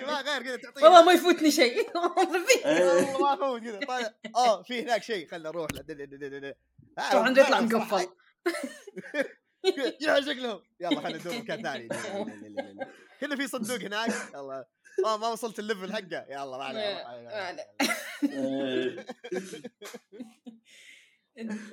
ما 0.05 0.21
غير 0.21 0.43
كذا 0.57 0.71
والله 0.83 1.03
ما 1.05 1.11
يفوتني 1.11 1.51
شيء. 1.51 1.89
والله 1.97 3.19
ما 3.19 3.35
فوت 3.35 3.61
كذا 3.61 3.79
طالع. 3.79 4.13
آه 4.35 4.63
في 4.63 4.81
هناك 4.83 5.03
شيء. 5.03 5.27
خلنا 5.31 5.49
نروح. 5.49 5.67
لا. 5.71 6.55
آه، 6.97 7.11
طبعا 7.11 7.29
يطلع 7.31 7.59
مقفل. 7.61 8.07
يا 10.01 10.21
شكلهم. 10.21 10.61
يلا 10.79 11.01
خلينا 11.01 11.19
ندور 11.19 11.33
مكان 11.37 11.63
ثاني. 11.63 11.89
كنا 13.21 13.35
في 13.35 13.47
صندوق 13.47 13.77
هناك. 13.77 14.09
يلا. 14.33 14.67
ما 15.03 15.17
ما 15.17 15.27
وصلت 15.27 15.59
ال 15.59 15.65
level 15.65 15.93
حقه. 15.93 16.25
يلا 16.29 16.57
ما 16.57 16.63
عليه 16.63 17.05
إيه. 18.23 19.05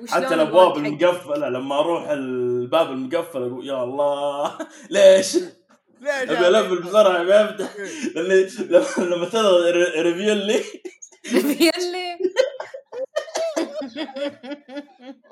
حتى 0.09 0.35
الأبواب 0.35 0.76
المقفلة 0.76 1.48
لما 1.48 1.78
أروح 1.78 2.09
الباب 2.09 2.90
المقفل 2.90 3.42
أقول 3.42 3.66
يا 3.68 3.85
الله. 3.85 4.59
ليش؟ 4.90 5.37
ليش 5.37 6.30
أبي 6.30 6.48
ال 6.49 6.54
level 6.54 6.83
بسرعة 6.83 7.22
ما 7.22 7.40
يفتح 7.40 7.76
لأني 8.14 8.48
لما 8.61 8.85
لما 8.98 9.26
تضغط 9.28 9.74
Revelio. 9.97 10.64
Revelio 11.33 12.18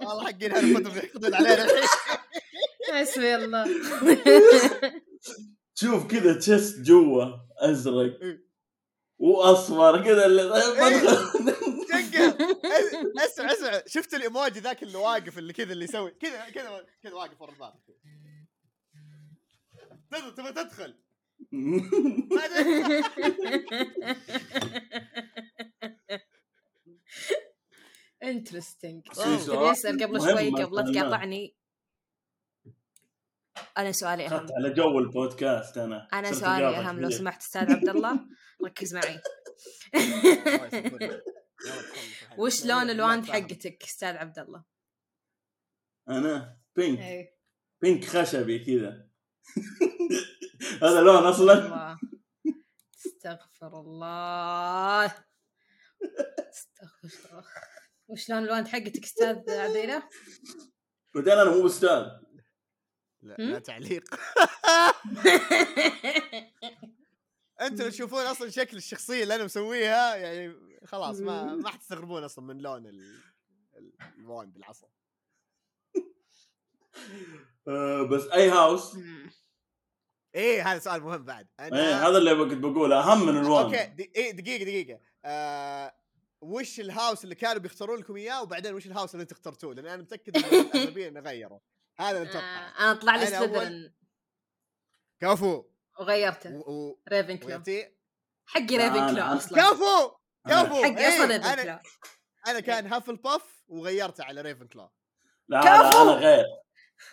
والله 0.00 0.24
حقين 0.24 0.52
هاري 0.52 0.74
بوتر 0.74 0.90
بيحقدون 0.90 1.34
علينا 1.34 1.64
الحين. 1.64 1.88
حسبي 3.00 3.34
الله 3.34 3.64
تشوف 5.76 6.06
كذا 6.06 6.38
تشست 6.38 6.80
جوا 6.80 7.24
أزرق. 7.58 8.22
إيه. 8.22 8.52
وأصفر 9.18 10.04
كذا 10.04 10.26
جنقه 12.12 12.36
اسمع 13.24 13.52
اسمع 13.52 13.82
شفت 13.86 14.14
الإيموجي 14.14 14.60
ذاك 14.60 14.82
اللي 14.82 14.98
واقف 14.98 15.38
اللي 15.38 15.52
كذا 15.52 15.72
اللي 15.72 15.84
يسوي؟ 15.84 16.10
كذا 16.10 16.50
كذا 16.50 16.86
كذا 17.02 17.14
واقف 17.14 17.42
ورا 17.42 17.52
الباب 17.52 17.74
تدخل 20.10 20.34
تبغى 20.34 20.52
تدخل. 20.52 20.94
interesting 28.22 29.02
تبي 29.46 29.70
أسأل 29.72 30.02
قبل 30.02 30.20
شوي 30.20 30.50
قبل 30.64 30.76
لا. 30.76 31.00
تقاطعني؟ 31.00 31.54
أنا 33.78 33.92
سؤالي 33.92 34.26
أهم. 34.26 34.46
على 34.56 34.70
جو 34.70 34.98
البودكاست 34.98 35.78
أنا. 35.78 36.08
أنا 36.12 36.32
سؤالي 36.32 36.68
أهم. 36.68 37.00
لو. 37.00 37.10
سمحت 37.10 37.40
أستاذ 37.42 37.72
عبد 37.72 37.88
الله 37.88 38.20
ركز 38.64 38.94
معي. 38.94 39.20
وش 42.38 42.66
لون 42.66 42.90
ال 42.90 42.96
wand. 42.96 43.26
حقتك 43.26 43.82
أستاذ 43.82 44.16
عبد 44.16 44.38
الله؟ 44.38 44.64
أنا 46.08 46.56
pink 46.76 46.98
اي 46.98 47.34
pink 47.80 48.04
خشبي 48.04 48.58
كذا. 48.58 49.08
هذا 50.82 51.00
لون 51.00 51.24
أصلا. 51.24 51.96
استغفر 53.06 53.80
الله. 53.80 55.04
استغفر 56.50 57.38
الله. 57.38 57.44
وش 58.08 58.30
لون 58.30 58.44
ال 58.44 58.49
wand 58.49 58.68
حقتك 58.68 59.04
أستاذ 59.04 59.50
عبد 59.50 59.75
الله؟ 59.75 60.08
بعدين 61.14 61.32
أنا 61.32 61.50
مو 61.50 61.66
أستاذ 61.66 62.06
لا, 63.22 63.36
هم؟ 63.40 63.50
لا 63.50 63.58
تعليق. 63.58 64.04
أنتم 67.60 67.88
تشوفون 67.88 68.22
أصلا 68.24 68.50
شكل 68.50 68.76
الشخصية 68.76 69.22
اللي 69.22 69.34
أنا 69.34 69.44
مسويها 69.44 70.16
يعني 70.16 70.54
خلاص 70.84 71.20
ما 71.20 71.54
ما 71.54 71.68
حتستغربون 71.68 72.24
أصلا 72.24 72.44
من 72.44 72.58
لون 72.58 72.86
ال... 72.86 73.20
ال- 73.76 73.92
ال 74.18 74.26
wand 74.26 74.56
العصا 74.56 74.88
آه، 77.68 78.02
بس 78.02 78.26
أي 78.26 78.48
house 78.50 78.96
إيه 80.34 80.72
هذا 80.72 80.78
سؤال 80.78 81.02
مهم 81.02 81.24
بعد. 81.24 81.46
أنا 81.60 81.88
إيه 81.88 82.08
هذا 82.08 82.18
اللي 82.18 82.34
كنت 82.34 82.64
بقوله 82.64 83.00
أهم 83.00 83.26
من 83.26 83.36
ال 83.38 83.43
wand 83.43 83.64
okay 83.64 83.86
دي... 83.86 84.12
إيه 84.16 84.30
دقيقة 84.30 84.64
دقيقة. 84.64 85.00
آه... 85.24 85.94
وش 86.40 86.80
ال 86.80 86.88
house 86.88 87.24
اللي 87.24 87.34
كانوا 87.34 87.62
بيختارون 87.62 87.98
لكم 87.98 88.16
إياه؟ 88.16 88.42
وبعدين 88.42 88.74
وش 88.74 88.86
ال 88.86 88.91
house 88.91 89.14
اللي 89.14 89.22
انت 89.22 89.32
اخترتوه؟ 89.32 89.74
لأن 89.74 89.86
أنا 89.86 90.02
متأكد 90.02 90.36
إن 90.36 90.44
الاغلبيه 90.44 91.08
انه 91.08 91.20
غيروا 91.20 91.58
هذا 92.02 92.18
اللي 92.18 92.30
أتوقع. 92.30 92.44
آه، 92.68 92.78
أنا 92.80 92.92
طلع 92.92 93.16
لي 93.16 93.28
أنا 93.28 93.38
Slytherin 93.38 93.94
كفو 95.20 95.64
وغيرته. 96.00 96.50
و... 96.56 96.58
و... 96.72 97.00
Ravenclaw 97.08 97.48
ويعطيه 97.48 97.96
حقي 98.46 98.76
Raven 98.76 99.08
أنا- 99.08 99.10
claw 99.10 99.22
أنا- 99.22 99.36
أصلا. 99.36 99.62
كفو 99.62 100.10
كفو 100.48 100.82
حقي 100.82 100.98
إيه، 100.98 101.08
أصلا 101.08 101.26
Raven 101.26 101.44
أنا 101.44 101.62
claw 101.62 101.78
أنا 102.46 102.60
كان 102.60 102.86
Hufflepuff 102.86 103.64
وغيرته 103.68 104.24
على 104.24 104.40
Ravenclaw 104.40 104.90
لا 105.48 105.60
لا! 105.60 106.02
أنا 106.02 106.12
غير. 106.12 106.44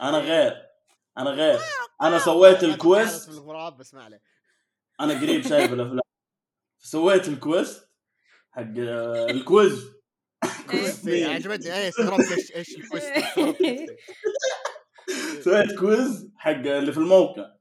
أنا 0.02 0.17
غير. 0.17 0.69
أنا 1.17 1.30
غير. 1.30 1.60
أنا 2.02 2.19
سويت 2.19 2.63
ال 2.63 2.73
quest. 2.73 3.30
بس 3.80 3.93
ما 3.93 4.04
عليه. 4.04 4.21
أنا 4.99 5.13
قريب 5.21 5.47
شايف 5.47 5.73
الأفلام. 5.73 6.02
سويت 6.80 7.28
ال 7.28 7.38
quest 7.38 7.89
حق 8.52 8.62
آه، 8.80 9.25
ال 9.30 9.40
quiz. 9.40 9.91
إيه. 10.73 10.93
إيه، 11.08 11.28
عجبتني. 11.28 11.73
إيه 11.73 11.89
استغربت 11.89 12.32
إيش 12.32 12.56
إيش 12.56 12.75
ال 12.78 12.82
quest. 12.82 13.08
سويت 15.43 15.80
quiz 15.80 16.32
حق 16.38 16.52
اللي 16.52 16.91
في 16.91 16.97
الموقع. 16.97 17.52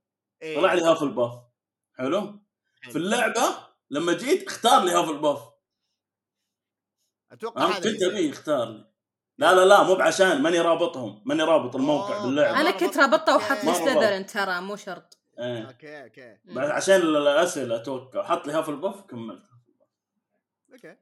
إيه. 0.43 0.57
طلع 0.57 0.75
لي 0.75 0.83
Hufflepuff 0.83 1.33
حلو؟ 1.95 2.41
في 2.83 2.97
اللعبة 2.97 3.69
لما 3.91 4.13
جيت 4.13 4.47
اختار 4.47 4.85
لي 4.85 4.93
Hufflepuff 4.93 5.49
أتوقع 7.33 7.67
هذا 7.67 7.75
كنت 7.75 7.87
يصير. 7.87 8.09
ابيه 8.09 8.31
يختار 8.31 8.69
لي. 8.69 8.89
لا 9.39 9.55
لا 9.55 9.65
لا 9.65 9.83
مو 9.83 9.95
بعشان 9.95 10.43
ماني 10.43 10.61
رابطهم. 10.61 11.23
ماني 11.27 11.43
رابط 11.43 11.77
الموقع. 11.77 12.25
باللعبة. 12.25 12.61
أنا 12.61 12.71
كنت 12.71 12.97
رابطه 12.97 13.37
وحط 13.37 13.65
لي 13.65 13.71
مرة 13.71 13.79
Slytherin 13.79 14.27
ترى 14.27 14.61
مو 14.61 14.77
شرط. 14.77 15.19
إيه. 15.39 15.67
okay 15.67 16.05
okay. 16.05 16.39
بعد 16.45 16.71
عشان 16.71 17.01
الأسئلة 17.01 17.77
أتوقع. 17.77 18.25
حط 18.25 18.47
لي 18.47 18.53
Hufflepuff 18.53 19.03
وكملت. 19.03 19.45
okay. 20.73 20.97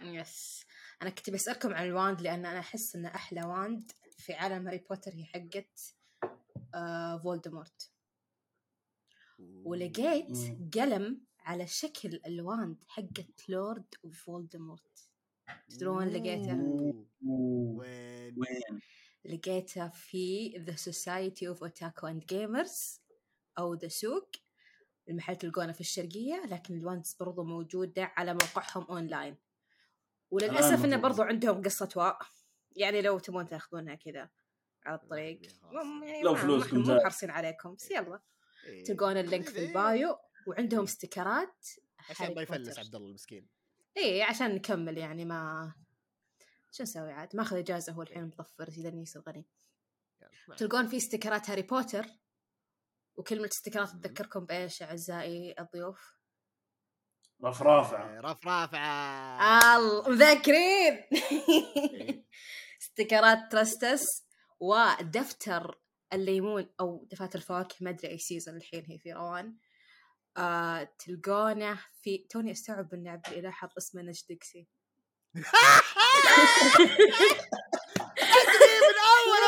yes 0.00 0.64
أنا 1.02 1.10
كنت 1.10 1.30
بسألكم 1.30 1.74
عن 1.74 1.86
ال 1.86 1.93
wand 1.93 2.20
لأن 2.20 2.46
أنا 2.46 2.58
أحس 2.58 2.96
ان 2.96 3.06
أحلى 3.06 3.44
wand. 3.44 3.92
في 4.24 4.32
عالم 4.32 4.66
Harry 4.66 4.78
Potter 4.78 5.14
هي 5.14 5.24
حقت 5.24 5.94
آه 6.74 7.18
Voldemort. 7.18 7.90
ولقيت. 9.38 10.38
قلم 10.74 11.20
على 11.40 11.66
شكل 11.66 12.20
ال 12.26 12.38
wand 12.38 12.84
حقت 12.86 13.48
Lord 13.48 13.94
Voldemort. 14.12 15.08
تدرون 15.68 15.96
وين 15.96 16.08
لقيته؟ 16.08 16.54
وين؟ 17.22 18.34
وين؟ 18.38 18.80
لقيتها 19.24 19.88
في 19.88 20.52
The 20.66 20.76
Society 20.76 21.54
of 21.54 21.60
Otaku 21.68 22.08
and 22.08 22.24
Gamers 22.34 23.00
أو 23.58 23.74
the 23.74 23.88
SOG 23.88 24.30
المحل 25.08 25.36
تلقونه 25.36 25.72
في 25.72 25.80
الشرقية 25.80 26.46
لكن 26.46 26.74
ال 26.78 26.84
wands 26.84 27.14
برضو 27.14 27.44
موجودة 27.44 28.12
على 28.16 28.32
موقعهم 28.34 28.84
أونلاين 28.84 29.36
وللأسف 30.30 30.84
إنه. 30.84 30.96
برضو 30.96 31.22
عندهم 31.22 31.62
قصة 31.62 31.88
واء. 31.96 32.18
يعني 32.76 33.02
لو 33.02 33.18
تبون 33.18 33.46
تاخذونها 33.46 33.94
كذا 33.94 34.30
على 34.86 34.96
الطريق. 34.96 35.40
مم- 35.62 36.04
يعني 36.04 36.22
لو 36.22 36.34
فلوسكم 36.34 36.76
مو 36.78 36.84
زاد. 36.84 37.00
حريصين 37.02 37.30
عليكم 37.30 37.74
بس 37.74 37.90
يلا 37.90 38.20
إيه. 38.64 38.84
تلقون 38.84 39.16
ال 39.16 39.22
link 39.22 39.48
في 39.48 39.58
إيه. 39.58 39.68
ال 39.68 39.80
bio 39.80 40.16
وعندهم 40.46 40.82
استيكرات 40.82 41.66
عشان 42.10 42.34
ما 42.34 42.42
يفلس. 42.42 42.78
عبد 42.78 42.94
الله 42.94 43.08
المسكين 43.08 43.48
إيه 43.96 44.24
عشان 44.24 44.54
نكمل 44.54 44.98
يعني 44.98 45.24
ما 45.24 45.72
شو 46.72 46.82
نسوي 46.82 47.12
عاد 47.12 47.36
ماخذ 47.36 47.56
إجازة 47.56 47.92
هو 47.92 48.02
الحين 48.02 48.24
مطفر 48.24 48.68
إذا 48.68 48.88
يصير 48.88 49.22
غني 49.28 49.46
تلقون 50.56 50.86
في 50.88 50.96
استيكرات 50.96 51.50
هاري 51.50 51.62
بوتر 51.62 52.06
وكلمة 53.16 53.46
استيكرات 53.46 53.88
تذكركم 53.88 54.44
بإيش 54.44 54.82
أعزائي 54.82 55.54
الضيوف؟ 55.58 56.14
رفرافه 57.44 58.10
إيه، 58.12 58.20
رف 58.20 58.46
رافعه 58.46 59.76
الله 59.78 60.08
مذاكرين 60.08 60.92
إيه. 61.12 62.24
استيكرات 62.94 63.52
ترستس 63.52 64.24
ودفتر 64.60 65.80
الليمون 66.12 66.68
أو 66.80 67.08
دفاتر 67.10 67.38
الفواكه 67.38 67.76
ما 67.80 67.90
أدري 67.90 68.08
أي 68.08 68.18
سيزون 68.18 68.56
الحين 68.56 68.84
هي 68.88 68.98
في 68.98 69.12
روان. 69.12 69.56
آه 70.36 70.94
تلقونه 70.98 71.78
في 72.02 72.18
توني 72.18 72.52
أستوعب 72.52 72.94
ان 72.94 73.08
عبد 73.08 73.26
الإله 73.28 73.50
حط 73.50 73.70
اسمه 73.78 74.02
نجدكسي 74.02 74.68
من 75.34 75.44
أول 79.14 79.44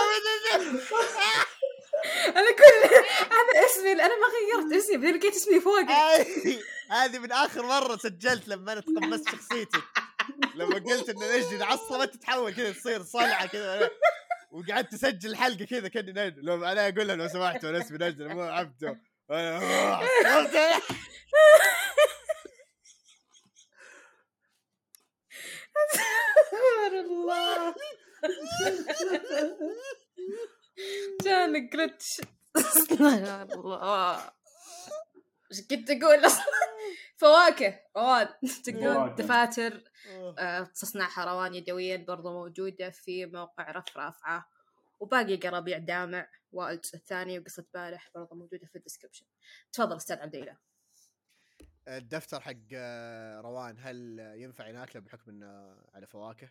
أنا 2.26 2.50
كل 2.50 2.94
أنا 3.32 3.66
اسمي 3.66 3.92
أنا 3.92 4.14
ما 4.16 4.26
غيرت 4.26 4.72
اسمي 4.72 4.96
بعدين 4.96 5.16
لقيت 5.16 5.34
اسمي 5.34 5.60
فوق 5.60 5.80
هذه 5.80 6.60
هذه 6.90 7.18
من 7.18 7.32
آخر 7.32 7.62
مرة 7.62 7.96
سجلت 7.96 8.48
لما 8.48 8.72
أنا 8.72 8.80
تقمصت 8.80 9.28
شخصيتك 9.28 10.05
لما 10.56 10.74
قلت 10.74 11.08
إن 11.08 11.16
نجدي 11.16 11.64
عصبت 11.64 12.14
تتحول 12.14 12.54
كذا 12.54 12.72
تصير 12.72 13.02
صلعة 13.02 13.46
كذا 13.46 13.90
وقعدت 14.50 14.92
تسجل 14.92 15.30
الحلقة 15.30 15.64
كذا 15.64 15.88
كأني 15.88 16.12
نجد 16.12 16.38
لو 16.38 16.64
أنا 16.64 16.88
أقول 16.88 17.08
لها 17.08 17.16
لو 17.16 17.28
سمحتوا 17.28 17.70
أنا 17.70 17.78
اسمي 17.78 17.98
نجد 17.98 18.22
مو 18.22 18.42
عبده. 18.42 19.00
سبحان 26.50 26.94
الله 26.94 27.74
جاني 31.22 31.60
جلتش 31.68 32.20
سبحان 32.56 33.52
الله. 33.52 34.30
إيش 35.52 35.66
كنت 35.66 35.90
أقول 35.90 36.26
أصلا؟ 36.26 36.44
فواكه 37.20 37.80
روان 37.96 38.28
فواكه. 38.72 39.14
دفاتر 39.14 39.90
آه، 40.38 40.62
تصنعها 40.62 41.24
روان 41.24 41.54
يدويا 41.54 41.96
برضو 41.96 42.32
موجودة 42.32 42.90
في 42.90 43.26
موقع 43.26 43.70
رف 43.70 43.96
رافعة. 43.96 44.48
وباقي 45.00 45.36
قرابيع 45.36 45.78
دامع 45.78 46.28
وائل 46.52 46.74
الجزء 46.74 46.96
الثاني 46.96 47.38
وقصة 47.38 47.64
بارح 47.74 48.10
برضو 48.14 48.34
موجودة 48.34 48.66
في 48.66 48.76
الديسكربشن. 48.76 49.26
تفضل 49.72 49.96
أستاذ 49.96 50.18
عبد 50.18 50.34
الإله. 50.34 50.56
الدفتر 51.88 52.40
حق 52.40 52.52
آه، 52.74 53.40
روان 53.40 53.76
هل 53.78 54.18
ينفع 54.18 54.68
يناكله 54.68 55.02
بحكم 55.02 55.30
إنه 55.30 55.76
على 55.94 56.06
فواكه؟ 56.06 56.48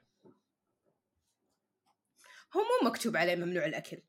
هو 2.53 2.61
مو 2.61 2.89
مكتوب 2.89 3.17
عليه 3.17 3.35
ممنوع 3.35 3.65
الأكل. 3.65 4.01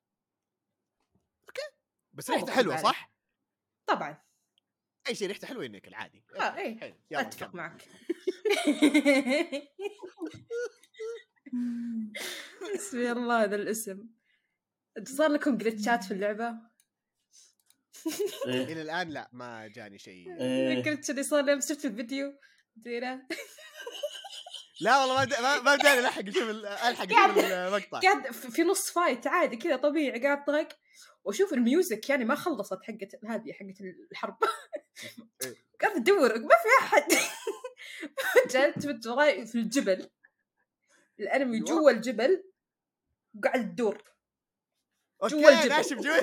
بس 2.17 2.31
مو 2.31 2.37
ريحته 2.37 2.53
حلوة. 2.53 2.77
صح؟ 2.77 3.11
طبعا. 3.87 4.23
أي 5.09 5.15
شيء 5.15 5.29
ريحته 5.29 5.47
حلوة 5.47 5.65
ينكل 5.65 5.95
عادي 5.95 6.25
إيه. 6.35 6.79
حلو 6.81 6.95
يلا 7.11 7.21
أتفق. 7.21 7.55
معك 7.55 7.85
بسم 12.75 12.99
الله 12.99 13.43
هذا 13.43 13.57
الاسم 13.57 14.09
صار 15.05 15.31
لكم 15.31 15.57
جلتشات 15.57 16.05
في 16.05 16.11
اللعبة؟ 16.15 16.55
إيه. 18.47 18.65
إلى 18.65 18.83
الآن 18.83 19.09
لا 19.09 19.31
ما 19.33 19.69
جاني 19.69 19.99
شيء 19.99 20.41
إيه. 20.41 20.79
ال 20.79 20.83
glitch 20.83 21.11
اللي 21.11 21.23
صار 21.23 21.45
لي 21.45 21.53
أمس 21.53 21.73
شفت 21.73 21.85
الفيديو 21.85 22.33
دينا 22.77 23.29
لا 24.81 24.99
والله 25.01 25.15
ما 25.15 25.41
ما 25.41 25.61
ما 25.61 25.75
بداني 25.75 25.99
ألحق 26.01 26.23
أشوف 26.29 26.51
ال- 26.51 26.67
ألحق 26.67 27.07
أشوف 27.13 27.39
المقطع. 27.39 28.01
قاعد 28.01 28.31
في 28.33 28.51
في 28.51 28.63
نص 28.63 28.91
فايت 28.91 29.27
عادي 29.27 29.57
كذا 29.57 29.77
طبيعي 29.77 30.23
قاعد 30.23 30.45
طرق 30.45 30.69
وأشوف 31.25 31.53
ال 31.53 31.62
music 31.62 32.09
يعني 32.11 32.25
ما 32.25 32.35
خلصت 32.35 32.79
حقت 32.83 33.25
هذه 33.25 33.53
حقت 33.53 33.81
الحرب. 34.11 34.37
إيه. 35.45 35.55
قاعد 35.81 35.97
أدور 35.97 36.39
ما 36.39 36.55
في 36.57 36.69
أحد. 36.85 37.05
جلت 38.51 38.87
من 38.87 39.01
وراي 39.07 39.47
في 39.47 39.55
الجبل. 39.55 40.11
ال 41.21 41.26
enemy. 41.26 41.61
جوا 41.61 41.91
الجبل 41.91 42.45
وقاعد 43.39 43.61
تدور. 43.75 44.03
جوا 45.25 45.51
الجبل. 45.65 46.03
جوا. 46.03 46.17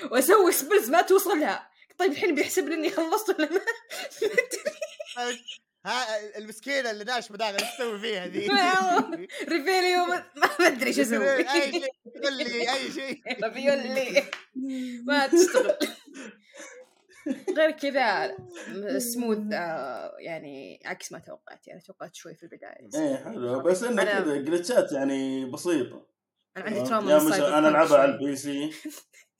وأسوي 0.12 0.52
spells 0.52 0.90
ما 0.90 1.02
توصل 1.02 1.40
لها 1.40 1.70
طيب 1.98 2.12
الحين 2.12 2.34
بيحسب 2.34 2.68
لي 2.68 2.74
إني 2.74 2.90
خلصت 2.90 3.28
ولا 3.38 3.50
ما. 3.52 3.60
ها 5.86 6.38
المسكينة 6.38 6.90
اللي 6.90 7.04
ناش 7.04 7.32
بداغ 7.32 7.54
إيش 7.54 7.62
تسوي 7.76 7.98
فيها 7.98 8.26
ذي؟ 8.26 8.48
Revelio 9.48 10.04
ما 10.10 10.24
ما 10.60 10.66
أدري 10.66 10.86
إيش 10.86 10.98
أسوي. 11.00 11.38
أي 11.38 11.72
شيء 11.72 11.84
قول 12.24 12.36
لي 12.36 12.72
أي 12.72 12.90
شيء. 12.92 13.20
Revelio 13.44 14.24
ما 15.04 15.26
تشتغل. 15.26 15.76
غير 17.56 17.70
كذا 17.70 18.36
سموث 18.98 19.38
آه، 19.52 20.16
يعني 20.18 20.80
عكس 20.84 21.12
ما 21.12 21.18
توقعت 21.18 21.68
يعني 21.68 21.80
توقعت 21.80 22.14
شوي 22.14 22.34
في 22.34 22.42
البداية. 22.42 22.88
إيه 22.94 23.24
حلو. 23.24 23.60
بس 23.60 23.82
إنه 23.82 24.04
كذا 24.04 24.36
glitch 24.36 24.84
ات 24.84 24.92
يعني 24.92 25.50
بسيطة. 25.50 26.06
أنا 26.56 26.64
عندي 26.64 26.80
آه، 26.80 26.84
تراما 26.84 27.12
يا 27.12 27.58
أنا 27.58 27.68
ألعبها 27.68 27.98
على. 27.98 28.12
ال 28.14 28.36
PC. 28.36 28.70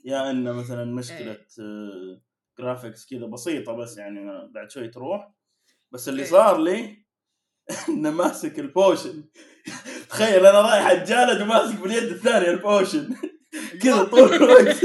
يا 0.05 0.31
إنه 0.31 0.53
مثلا. 0.53 0.85
مشكلة 0.85 1.39
آه، 1.61 2.21
graphics 2.59 3.07
كذا 3.07 3.27
بسيطة 3.27 3.73
بس 3.73 3.99
يعني 3.99 4.51
بعد 4.55 4.71
شوي 4.71 4.89
تروح. 4.89 5.40
بس 5.93 6.09
اللي 6.09 6.23
إيه. 6.23 6.29
صار 6.31 6.59
لي 6.59 7.05
إنه 7.89 8.11
ماسك 8.11 8.59
ال 8.59 8.68
potion 8.68 9.25
تخيل 10.11 10.47
أنا 10.47 10.61
رايح 10.61 10.87
اتجالد 10.91 11.43
وماسك 11.43 11.75
باليد 11.77 12.03
الثانية 12.03 12.51
ال 12.51 12.60
potion 12.60 13.17
كذا 13.83 14.05
طول 14.05 14.35
الوقت. 14.35 14.77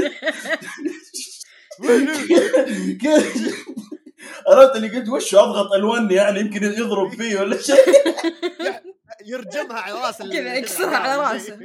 عرفت 4.48 4.76
اللي 4.76 4.88
قلت 4.98 5.08
وش 5.08 5.34
أضغط 5.34 5.72
الون 5.72 6.10
يعني 6.10 6.40
يمكن 6.40 6.62
يضرب 6.64 7.12
فيه 7.14 7.40
ولا 7.40 7.62
شيء؟ 7.62 7.76
يرجمها 9.26 9.80
على 9.80 9.94
رأس 10.00 10.20
ال- 10.20 10.32
كذا 10.32 10.54
يكسرها 10.54 10.96
على 10.96 11.22
رأسه. 11.22 11.58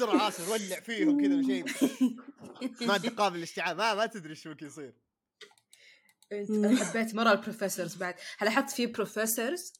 على 0.00 0.18
راسه 0.18 0.44
يولع 0.48 0.80
فيهم 0.80 1.20
كذا 1.20 1.34
ولا 1.34 1.42
شيء 1.46 1.64
ماده 2.86 3.08
قابله 3.10 3.36
للاشتعال 3.36 3.76
ما 3.76 3.94
ما 3.94 4.06
تدري 4.06 4.30
إيش 4.30 4.46
ممكن 4.46 4.66
يصير. 4.66 4.92
حبيت 6.84 7.14
مرة 7.14 7.32
ال 7.32 7.38
professors 7.38 7.96
بعد. 7.96 8.14
هل 8.38 8.48
لاحظت 8.48 8.70
في 8.70 8.86
professors 8.86 9.72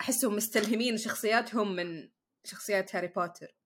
أحسهم 0.00 0.36
مستلهمين 0.36 0.96
شخصياتهم 0.96 1.76
من 1.76 2.10
شخصيات 2.44 2.96
هاري 2.96 3.08
بوتر. 3.08 3.56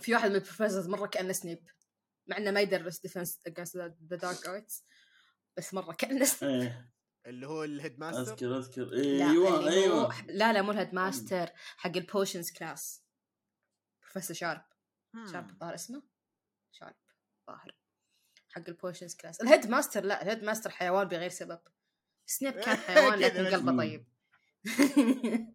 في 0.00 0.14
واحد 0.14 0.30
من 0.30 0.36
ال 0.36 0.41
professors 0.41 0.88
مرة 0.88 1.06
كأنه 1.06 1.32
سنيب 1.32 1.68
مع 2.26 2.36
إنه 2.36 2.50
ما 2.50 2.60
يدرس 2.60 3.00
defense 3.00 3.40
the 3.48 4.16
dark 4.16 4.46
arts 4.46 4.84
بس 5.56 5.74
مرة 5.74 5.92
كأنه 5.92 6.24
سنيب. 6.34 6.60
إيه. 6.62 6.94
اللي 7.26 7.46
هو 7.46 7.64
ال 7.64 7.98
headmaster 7.98 8.32
أذكر 8.32 8.58
أذكر. 8.58 8.84
لا 8.84 9.30
أيوه 9.30 9.68
أيوه. 9.68 10.26
لا 10.26 10.52
لا 10.52 10.62
مو 10.62 10.70
ال 10.70 10.94
headmaster 10.94 11.50
حق 11.76 11.96
ال 11.96 12.03
potions 12.03 12.50
class 12.50 13.04
professor 14.02 14.36
Sharp 14.36 14.64
Sharp 15.32 15.50
الظاهر 15.50 15.74
اسمه؟ 15.74 16.02
Sharp 16.72 16.96
ظاهر 17.46 17.76
حق 18.54 18.62
ال 18.68 18.74
potions 18.74 19.14
class 19.14 19.40
ال 19.40 19.66
headmaster 19.66 20.04
لا 20.04 20.22
ال 20.22 20.44
headmaster 20.44 20.70
حيوان 20.70 21.08
بغير 21.08 21.30
سبب 21.30 21.58
سنيب 22.26 22.52
كان 22.54 22.76
حيوان 22.86 23.18
لكن. 23.18 23.46
قلبه. 23.46 23.76
طيب 23.76 24.04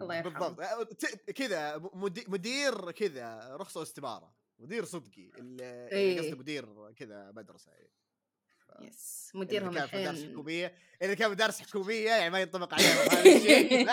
الله 0.00 0.14
يرحمه 0.16 0.48
بالضبط 0.48 0.60
أه، 0.60 0.84
كذا 1.32 1.76
مدي- 1.94 2.24
مدير 2.28 2.90
كذا 2.90 3.56
رخصة 3.56 3.80
واستمارة 3.80 4.34
مدير 4.58 4.84
صدقي 4.84 5.30
اللي 5.38 5.88
إيه. 5.92 6.18
قصدي 6.20 6.34
مدير 6.34 6.92
كذا 6.92 7.32
مدرسة 7.36 7.72
يعني. 7.72 7.90
يس 8.80 9.32
مديرهم 9.34 9.74
كان 9.74 9.86
في 9.86 9.96
مدارس 9.96 10.24
حكومية 10.24 10.74
اذا 11.02 11.14
كان 11.14 11.30
مدارس 11.30 11.60
حكومية 11.68 12.10
يعني 12.10 12.30
ما 12.30 12.40
ينطبق 12.40 12.74
عليهم 12.74 12.96
هذا 13.10 13.36
الشيء 13.36 13.88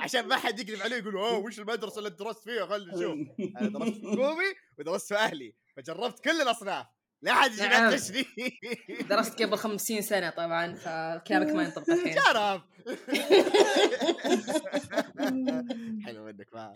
عشان 0.00 0.26
ما 0.26 0.36
حد 0.36 0.58
يقلب 0.58 0.82
عليه 0.82 0.96
يقول 0.96 1.16
أوه 1.16 1.38
وش 1.38 1.58
المدرسة 1.58 1.98
اللي 1.98 2.10
درست 2.10 2.44
فيها؟ 2.44 2.66
خلينا 2.66 2.94
نشوف. 2.94 3.18
أنا 3.60 3.68
درست 3.68 4.00
حكومي 4.04 4.54
ودرست 4.78 5.08
في 5.08 5.14
أهلي 5.14 5.54
فجربت 5.76 6.20
كل 6.24 6.40
الأصناف. 6.42 6.86
لا 7.22 7.34
حد 7.34 7.52
يجي 7.52 7.62
نعم. 7.62 7.90
درست 9.10 9.42
قبل 9.42 9.56
خمسين 9.56 10.02
سنة 10.02 10.30
طبعا 10.30 10.74
فكلامك 10.74 11.54
ما 11.54 11.62
ينطبق 11.62 11.90
الحين. 11.90 12.12
شرف. 12.12 12.62
حلو 16.04 16.24
منك 16.24 16.54
ما 16.54 16.74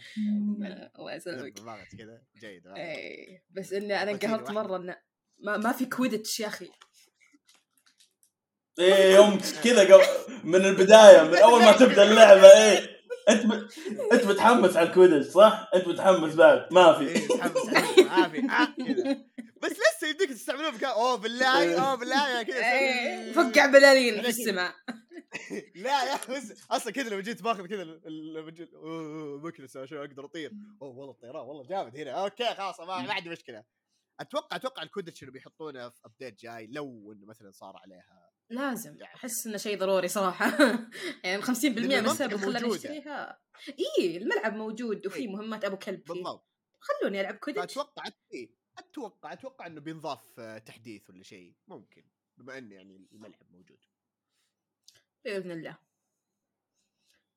الله 0.99 1.15
يسلمك. 1.15 1.53
كذا 1.99 2.23
جيد 2.41 2.67
إيه 2.67 3.43
بس 3.51 3.73
إني 3.73 4.03
أنا 4.03 4.11
انقهرت. 4.11 4.51
مرة 4.51 4.77
إنه 4.77 4.97
ما, 5.39 5.57
ما 5.57 5.73
في 5.73 5.87
كويدتش 5.87 6.41
يا 6.41 6.47
أخي. 6.47 6.71
إيه 8.79 9.15
يوم 9.15 9.41
كذا 9.65 9.95
قبل- 9.95 10.05
من 10.45 10.65
البداية 10.65 11.23
من 11.23 11.37
أول 11.37 11.61
ما 11.61 11.73
تبدأ 11.73 12.03
اللعبة 12.03 12.47
إيه. 12.53 12.97
أنت 13.29 13.47
ب... 13.47 13.53
أنت 14.13 14.25
متحمس 14.25 14.77
على 14.77 14.89
الكويدج 14.89 15.23
صح؟ 15.31 15.71
أنت 15.75 15.89
متحمس 15.89 16.35
بعد؟ 16.35 16.67
ما 16.73 16.93
في. 16.99 17.09
إيه 17.09 17.29
تحمس 17.29 17.69
عليه 17.69 18.05
ما 18.05 18.29
في. 18.29 18.39
آه، 18.39 18.85
كذا. 18.87 19.25
بس 19.63 19.71
لسه 19.73 20.09
يديك 20.09 20.29
تستعملون 20.31 20.71
بكا 20.71 20.87
أوه 20.87 21.17
بالله 21.17 21.75
أوه 21.81 21.95
بالله 21.95 22.39
يا 22.39 22.43
كذا. 22.43 22.57
إيه، 22.73 23.33
فقع 23.33 23.67
بلالين 23.67 24.23
في. 24.23 24.29
السماء. 24.29 24.73
لا 25.75 26.05
يا 26.05 26.19
بس 26.31 26.53
أصلا 26.71 26.93
كذا 26.93 27.09
لو 27.09 27.21
جيت 27.21 27.43
باخذ 27.43 27.67
كذا 27.67 27.83
ال- 27.83 28.01
ال- 28.07 28.35
لما 28.35 28.51
جيت 28.51 28.75
أوه، 28.75 29.39
مكنسة 29.45 29.83
عشان 29.83 29.99
أقدر 29.99 30.25
أطير؟ 30.25 30.51
أوه 30.83 30.97
والله 30.99 31.13
الطيران 31.13 31.43
والله 31.47 31.67
جامد 31.69 31.97
هنا. 31.97 32.11
أوكي 32.11 32.55
خلاص 32.55 32.81
ما, 32.81 32.87
ما 33.03 33.13
عندي 33.15 33.31
مشكلة. 33.31 33.76
أتوقع 34.21 34.57
أتوقع 34.57 34.83
ال 34.83 34.87
Quidditch 34.87 35.23
اللي 35.23 35.33
بيحطونه 35.33 35.89
في 35.89 36.01
update 36.05 36.41
جاي 36.41 36.67
لو 36.67 37.13
إنه 37.13 37.27
مثلا 37.27 37.51
صار 37.51 37.77
عليها 37.77 38.31
لازم. 38.51 38.97
يعني. 38.97 39.15
أحس 39.15 39.47
إنه 39.47 39.57
شيء 39.57 39.79
ضروري 39.79 40.09
صراحة. 40.09 40.47
يعني 41.25 41.43
50% 41.43 41.49
من 41.65 41.93
السبب 41.93 42.37
خلاني. 42.37 42.75
أشتريها. 42.75 43.41
اي 43.69 44.17
الملعب 44.17 44.55
موجود 44.55 45.07
وفي 45.07 45.19
إيه. 45.19 45.29
مهمات 45.29 45.65
أبو 45.65 45.77
كلب 45.77 46.07
فيه. 46.07 46.15
بالضبط. 46.15 46.49
خلوني 46.81 47.21
ألعب 47.21 47.35
Quidditch 47.35 47.75
فأتوقع 47.75 48.05
إيه، 48.33 48.51
أتوقع 48.79 49.33
أتوقع 49.33 49.67
إنه 49.67 49.81
بينضاف 49.81 50.41
آه، 50.41 50.59
تحديث 50.59 51.11
ولا 51.11 51.23
شيء. 51.23 51.55
ممكن 51.67 52.05
بما 52.37 52.59
انه 52.59 52.75
يعني 52.75 53.09
الملعب 53.13 53.51
موجود. 53.51 53.85
بإذن 55.25 55.51
الله. 55.51 55.79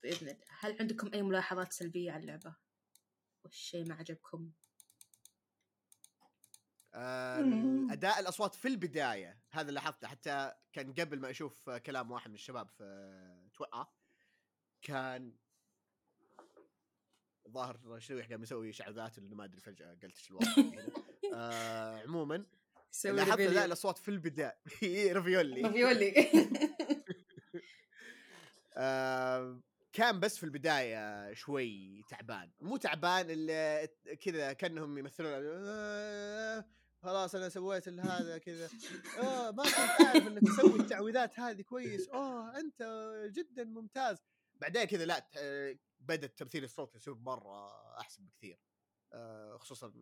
بإذن 0.04 0.30
الله. 0.30 0.46
هل 0.60 0.78
عندكم 0.80 1.13
أي 1.13 1.22
ملاحظات 1.22 1.74
سلبية 1.74 2.12
على 2.12 2.22
اللعبة؟ 2.22 2.56
والشيء 3.44 3.88
ما 3.88 3.96
عجبكم. 3.96 4.52
أداء 6.93 8.19
الأصوات 8.19 8.56
في 8.56 8.67
البداية 8.67 9.39
هذا 9.52 9.62
اللي 9.62 9.73
لاحظته 9.73 10.08
حتى 10.08 10.52
كان 10.73 10.93
قبل 10.93 11.19
ما 11.19 11.30
أشوف 11.30 11.69
كلام 11.69 12.12
واحد 12.12 12.30
من 12.30 12.36
الشباب 12.36 12.69
في 12.69 13.49
تويتر 13.54 13.86
كان 14.82 15.34
ظاهر 17.49 17.99
شوي 17.99 18.21
قام 18.21 18.43
يسوي 18.43 18.73
شعبات 18.73 19.17
اللي 19.17 19.36
ما 19.36 19.43
أدري 19.43 19.62
فجأة 19.62 19.89
قلت 19.89 20.04
إيش 20.04 20.32
الوضع 20.32 20.47
هنا. 20.58 20.88
آه 21.36 22.02
عموما 22.02 22.45
لاحظت 23.06 23.39
أداء 23.39 23.65
الأصوات 23.65 23.97
في 23.97 24.10
البداية. 24.10 24.58
ريفيولي. 25.13 25.62
ريفيولي. 25.62 26.13
آه 28.78 29.62
كان 29.93 30.19
بس 30.19 30.38
في 30.38 30.43
البداية 30.43 31.34
شوي 31.34 32.04
تعبان. 32.10 32.52
مو 32.62 32.78
تعبان 32.78 33.25
إلا 33.30 33.86
كذا 34.15 34.54
كأنهم 34.54 34.97
يمثلون 34.97 35.32
آه 35.36 36.65
خلاص 37.04 37.36
أنا 37.36 37.50
سويت 37.50 37.88
ال- 37.88 38.00
هذا 38.00 38.38
كذا. 38.38 38.70
آه 39.20 39.52
ما 39.52 39.64
كنت 39.64 40.06
أعرف 40.08 40.28
إنك 40.28 40.42
تسوي 40.42 40.80
التعويذات 40.80 41.40
هذه 41.40 41.62
كويس. 41.62 42.08
اوه 42.10 42.60
أنت 42.60 42.84
جدا 43.32 43.64
ممتاز. 43.64 44.18
بعدين 44.56 44.84
كذا 44.84 45.06
لا 45.06 45.30
بدا 46.00 46.26
التمثيل 46.28 46.64
الصوتي 46.64 46.98
يصير 46.98 47.16
مرة 47.16 47.70
أحسن 48.00 48.26
بكثير. 48.26 48.60
آه 49.14 49.58
خصوصا 49.58 49.94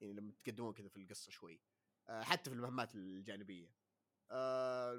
يعني 0.00 0.12
لما 0.14 0.32
تقدمون 0.32 0.72
كذا 0.72 0.88
في 0.88 0.96
القصة 0.96 1.30
شوي. 1.30 1.60
آه 2.08 2.22
حتى 2.22 2.50
في 2.50 2.56
المهمات 2.56 2.94
الجانبية. 2.94 3.74
آه 4.30 4.92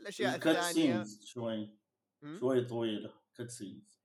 الأشياء 0.00 0.36
الثانية 0.36 0.72
سينز 0.72 1.24
شوي؟ 1.24 1.78
شوي 2.40 2.64
طويلة. 2.64 3.14
cutscenes 3.34 4.00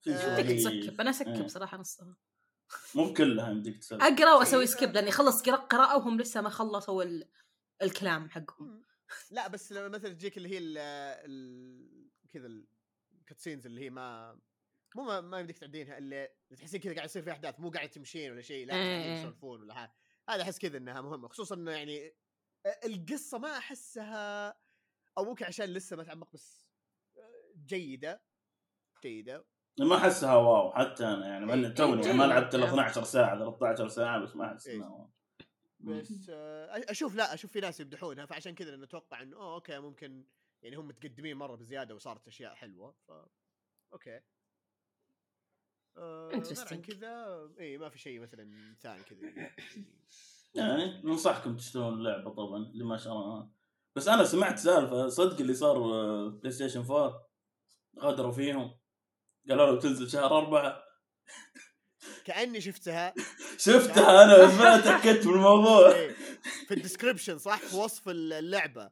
في 0.00 0.10
يمديك 0.10 0.46
شوي 0.62 0.80
ت 0.80 0.84
skip 0.84 1.00
أنا 1.00 1.10
ا 1.10 1.14
skip 1.14 1.28
إيه. 1.28 1.46
صراحة 1.46 1.78
نصها. 1.78 2.16
مو 2.94 3.12
كلها 3.12 3.50
يمديك 3.50 3.78
تسوي 3.78 3.98
أقرأ 4.02 4.34
وأسوي 4.34 4.60
إيه. 4.60 4.66
skip 4.66 4.92
لأني 4.92 5.10
خلص 5.10 5.42
قرأ- 5.42 5.66
قراءه 5.70 5.96
وهم 5.96 6.20
لسه 6.20 6.40
ما 6.40 6.48
خلصوا 6.50 7.02
ال... 7.02 7.28
الكلام 7.82 8.30
حقهم. 8.30 8.82
لا 9.30 9.48
بس 9.48 9.72
لما 9.72 9.88
مثلا 9.88 10.12
تجيك 10.12 10.36
اللي 10.36 10.48
هي 10.48 10.58
ال 10.58 10.78
ال 10.78 12.10
كذا 12.32 12.48
ال 13.20 13.25
cutscenes 13.25 13.66
اللي 13.66 13.80
هي 13.80 13.90
ما 13.90 14.38
مو 14.94 15.02
ما, 15.04 15.20
ما 15.20 15.40
يمديك 15.40 15.58
تعدينها 15.58 15.98
اللي 15.98 16.28
تحسين 16.56 16.80
كذا 16.80 16.94
قاعد 16.94 17.08
يصير 17.08 17.22
في 17.22 17.30
أحداث 17.32 17.60
مو 17.60 17.70
قاعد 17.70 17.90
تمشين 17.90 18.32
ولا 18.32 18.42
شيء 18.42 18.66
لا 18.66 18.74
إيه، 18.74 18.80
قاعدين 18.80 19.12
إيه. 19.12 19.18
يسولفون 19.20 19.60
ولا 19.60 19.74
حاجة 19.74 19.94
هذا 20.28 20.42
أحس 20.42 20.58
كذا 20.58 20.76
إنها 20.76 21.00
مهمة 21.00 21.28
خصوصا 21.28 21.54
إنه 21.54 21.70
يعني 21.70 22.14
القصة 22.84 23.38
ما 23.38 23.58
أحسها 23.58 24.48
أو 25.18 25.24
ممكن 25.24 25.44
عشان 25.44 25.66
لسه 25.66 25.96
ما 25.96 26.04
تعمق 26.04 26.32
بس 26.32 26.68
جيدة 27.66 28.22
جيدة 29.02 29.44
ما 29.78 29.96
أحسها 29.96 30.36
wow 30.36 30.72
حتى 30.72 31.04
أنا 31.04 31.26
يعني 31.28 31.66
إيه، 31.66 31.68
توني 31.68 32.02
جيد. 32.02 32.14
ما 32.14 32.24
لعبت 32.24 32.54
إلا 32.54 32.64
12 32.68 33.04
ساعة 33.04 33.38
13 33.38 33.88
ساعة 33.88 34.18
بس 34.18 34.36
ما 34.36 34.52
أحس 34.52 34.66
إيه. 34.66 34.76
إنها 34.76 34.88
wow 34.88 35.10
بس 35.80 36.30
آه، 36.30 36.84
أشوف 36.90 37.14
لا 37.14 37.34
أشوف 37.34 37.52
في 37.52 37.60
ناس 37.60 37.80
يمدحونها 37.80 38.26
فعشان 38.26 38.54
كذا 38.54 38.74
أنا 38.74 38.84
أتوقع 38.84 39.22
إنه 39.22 39.36
أوه 39.36 39.54
أوكي 39.54 39.78
ممكن 39.78 40.24
يعني 40.62 40.76
هم 40.76 40.88
متقدمين 40.88 41.36
مرة 41.36 41.56
بزيادة 41.56 41.94
وصارت 41.94 42.28
أشياء 42.28 42.54
حلوة 42.54 42.94
ف 43.08 43.12
أوكي 43.92 44.20
آه 45.96 46.30
عن. 46.70 46.82
كذا 46.82 47.48
اي 47.60 47.78
ما 47.78 47.88
في 47.88 47.98
شيء 47.98 48.20
مثلا 48.20 48.74
ثاني 48.80 49.02
كذا 49.02 49.20
يعني 50.54 50.82
يعني 50.82 51.02
ننصحكم 51.04 51.56
تشترون 51.56 51.94
اللعبه 51.94 52.30
طبعا 52.30 52.56
اللي 52.56 52.84
ما 52.84 52.96
شراها 52.96 53.50
بس 53.96 54.08
أنا 54.08 54.24
سمعت 54.24 54.58
سالفة 54.58 55.08
صدق 55.08 55.40
اللي 55.40 55.54
صار 55.54 55.78
PlayStation 56.28 56.80
4 56.80 57.28
غدروا 57.98 58.32
فيهم 58.32 58.78
قالوا 59.48 59.66
له 59.66 59.76
بتنزل 59.76 60.10
شهر 60.10 60.38
أربعة. 60.38 60.84
كأني 62.24 62.60
شفتها. 62.60 63.14
شفتها 63.56 64.24
أنا 64.24 64.44
بس 64.44 64.54
ما 64.54 64.80
تأكدت 64.80 65.26
من 65.26 65.34
الموضوع. 65.34 65.90
إيه، 65.94 66.14
في 66.68 66.74
ال 66.74 66.79
description 66.79 67.38
صح؟ 67.38 67.58
في 67.58 67.76
وصف 67.76 68.08
اللعبة. 68.08 68.90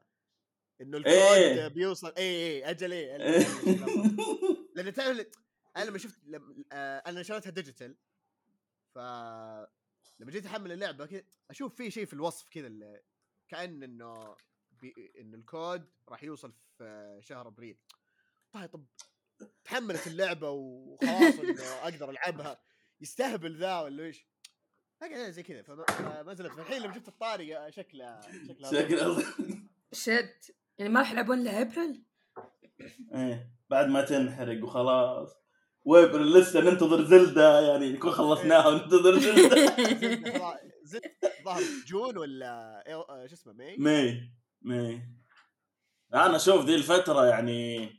إنه 0.80 1.02
إيه. 1.06 1.52
الكود 1.52 1.74
بيوصل 1.74 2.14
اي 2.18 2.24
اي 2.24 2.70
أجل 2.70 2.92
اي 2.92 3.18
لأن 4.76 4.92
تعرف 4.92 5.26
أنا 5.76 5.84
لما 5.84 5.98
شفت 5.98 6.18
لما 6.26 6.64
آه، 6.72 6.98
أنا 6.98 7.22
شريتها 7.22 7.50
digital 7.50 7.96
ف 8.94 8.98
لما 10.18 10.30
جيت 10.30 10.46
أحمل 10.46 10.72
اللعبة 10.72 11.06
كذا 11.06 11.22
أشوف 11.50 11.74
في 11.74 11.90
شيء 11.90 12.04
في 12.06 12.12
الوصف 12.12 12.48
كذا 12.48 13.00
كأن 13.48 13.82
إنه 13.82 14.36
بي... 14.70 15.12
إنه 15.18 15.36
الكود 15.36 15.88
راح 16.08 16.24
يوصل 16.24 16.52
في 16.78 17.18
شهر 17.22 17.48
أبريل. 17.48 17.76
طيب 18.52 18.70
طب 18.70 18.86
تحملت 19.64 20.06
اللعبة 20.06 20.50
وخلاص 20.50 21.38
انه 21.40 21.62
أقدر 21.82 22.10
ألعبها. 22.10 22.60
يستهبل 23.00 23.56
ذا 23.58 23.80
ولا 23.80 24.04
إيش؟ 24.04 24.26
فقعد 25.00 25.30
زي 25.30 25.42
كذا. 25.42 25.62
فما 25.62 26.34
زلت 26.34 26.52
فالحين 26.52 26.82
لما 26.82 26.94
شفت 26.94 27.08
الطاري 27.08 27.72
شكلها 27.72 28.20
شكلها 28.48 28.70
شكل 28.70 29.24
شد 29.92 30.30
يعني 30.78 30.92
ما 30.92 31.00
راح 31.00 31.12
يلعبون 31.12 31.40
إلا 31.40 31.60
ابريل 31.60 32.04
إيه. 33.14 33.50
بعد 33.70 33.88
ما 33.88 34.02
تنحرق 34.04 34.64
وخلاص. 34.64 35.30
وإبريل 35.84 36.32
لسه 36.32 36.60
ننتظر 36.60 37.04
Zelda. 37.04 37.60
يعني 37.60 37.92
نكون 37.92 38.10
خلصناها 38.10 38.68
وننتظر 38.68 39.18
Zelda. 39.18 39.56
زد 40.90 41.00
شهر 41.44 41.62
June 41.86 42.18
ولا 42.18 42.82
إيه- 42.86 43.28
شو 43.28 43.34
اسمه 43.34 43.52
May؟ 43.52 43.76
May 43.78 44.32
May 44.62 45.02
أنا 46.14 46.36
أشوف 46.36 46.64
ذي 46.64 46.74
الفترة 46.74 47.26
يعني 47.26 47.90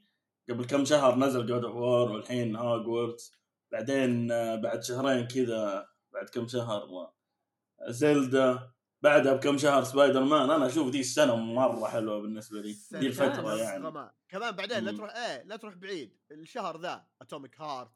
قبل 0.51 0.65
كم 0.65 0.85
شهر 0.85 1.15
نزل 1.15 1.45
God 1.45 1.65
of 1.65 1.75
War 1.75 2.11
والحين 2.11 2.55
هاجورتس 2.55 3.33
بعدين 3.71 4.31
آه، 4.31 4.55
بعد 4.55 4.83
شهرين 4.83 5.27
كذا 5.27 5.87
بعد 6.13 6.29
كم 6.29 6.47
شهر 6.47 6.83
آه، 6.83 7.13
Zelda 7.87 8.73
بعدها 9.01 9.33
بكم 9.33 9.57
شهر 9.57 9.83
سبايدر 9.83 10.23
مان 10.23 10.49
أنا 10.49 10.67
أشوف 10.67 10.89
ذي 10.89 10.99
السنة 10.99 11.35
مرة 11.35 11.87
حلوة 11.87 12.21
بالنسبة 12.21 12.61
لي 12.61 12.75
الفترة 12.93 13.41
ممتاز. 13.41 13.59
يعني. 13.59 14.11
كمان 14.29 14.51
بعدين 14.51 14.83
لا. 14.83 14.91
تروح 14.91 15.15
إيه 15.15 15.43
لا 15.43 15.55
تروح 15.55 15.75
بعيد 15.75 16.17
الشهر 16.31 16.81
ذا 16.81 17.05
Atomic 17.21 17.61
Heart 17.61 17.91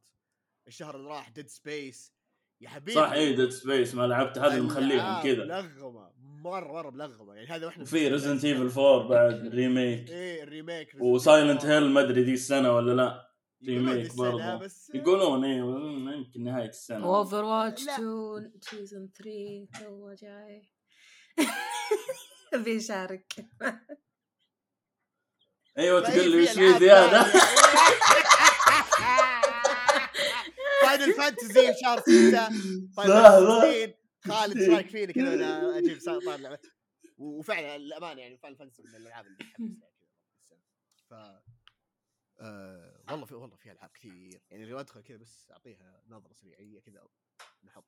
الشهر 0.68 0.96
اللي 0.96 1.10
راح 1.10 1.30
Dead 1.30 1.50
Space 1.50 2.14
يا 2.62 2.70
حبيبي 2.70 2.94
صح 3.00 3.12
إيه 3.12 3.36
Dead 3.36 3.50
Space 3.50 3.96
ما 3.96 4.08
لعبت 4.08 4.38
هذا 4.38 4.48
اللي 4.48 4.62
مخليهم 4.62 5.24
كذا 5.24 5.62
ملغمه 5.62 6.12
مره 6.52 6.72
مرة 6.74 6.90
ملغمه 6.90 7.34
يعني 7.36 7.48
هذا 7.48 7.66
وإحنا 7.66 7.84
وفي 7.84 8.08
Resident 8.08 8.46
Evil 8.46 8.80
4 8.82 9.08
بعد 9.08 9.48
remake 9.48 10.10
إيه 10.10 10.44
ال 10.44 10.51
remake 10.51 10.96
و 11.00 11.08
Silent. 11.08 11.66
Hill 11.66 11.84
ما 11.90 12.02
أدري 12.02 12.24
ذي 12.24 12.34
السنة 12.34 12.76
ولا 12.76 12.92
لا. 12.94 13.30
remake 13.68 14.12
دي 14.12 14.18
برضه. 14.18 14.56
بس 14.56 14.92
يقولون 14.96 15.46
إيه 15.46 15.58
يمكن 16.18 16.44
نهاية 16.44 16.70
السنة. 16.70 17.06
Over 17.06 17.44
watch 17.44 17.86
لا. 17.86 17.94
2 17.96 18.52
season 18.62 19.10
3 19.18 19.86
تو 19.86 20.14
جاي. 20.14 20.70
بيشارك. 22.64 23.34
أيوه 25.78 26.02
فهي 26.02 26.20
تقول 26.20 26.32
لي 26.32 26.44
وش 26.44 26.50
في 26.50 26.80
زيادة؟ 26.80 27.24
Final 30.82 31.14
Fantasy 31.14 31.74
شهر 31.82 32.00
6 32.00 32.32
صح، 32.98 33.08
صح. 33.08 34.05
خالد 34.28 34.58
إيش 34.58 34.70
رأيك 34.70 34.90
فيني؟ 34.90 35.14
كذا 35.14 35.78
أجيب 35.78 36.00
طار 36.06 36.38
لعبة. 36.38 36.60
وفعلا 37.18 37.76
الامانه 37.76 38.22
يعني 38.22 38.38
Final 38.38 38.58
Fantasy 38.58 38.84
من 38.84 38.96
الألعاب 38.96 39.26
اللي 39.26 39.44
حمستها 39.44 39.90
كذا. 40.50 40.60
ف 41.10 41.14
آه 42.40 43.04
والله 43.10 43.26
في 43.26 43.36
والله 43.36 43.56
في 43.56 43.72
ألعاب 43.72 43.90
كثير. 43.94 44.42
يعني 44.50 44.66
لو 44.66 44.80
أدخل 44.80 45.02
كذا 45.02 45.18
بس 45.18 45.52
أعطيها 45.52 46.04
نظرة 46.08 46.34
سريعية 46.34 46.80
كذا 46.80 47.08
نحط 47.64 47.86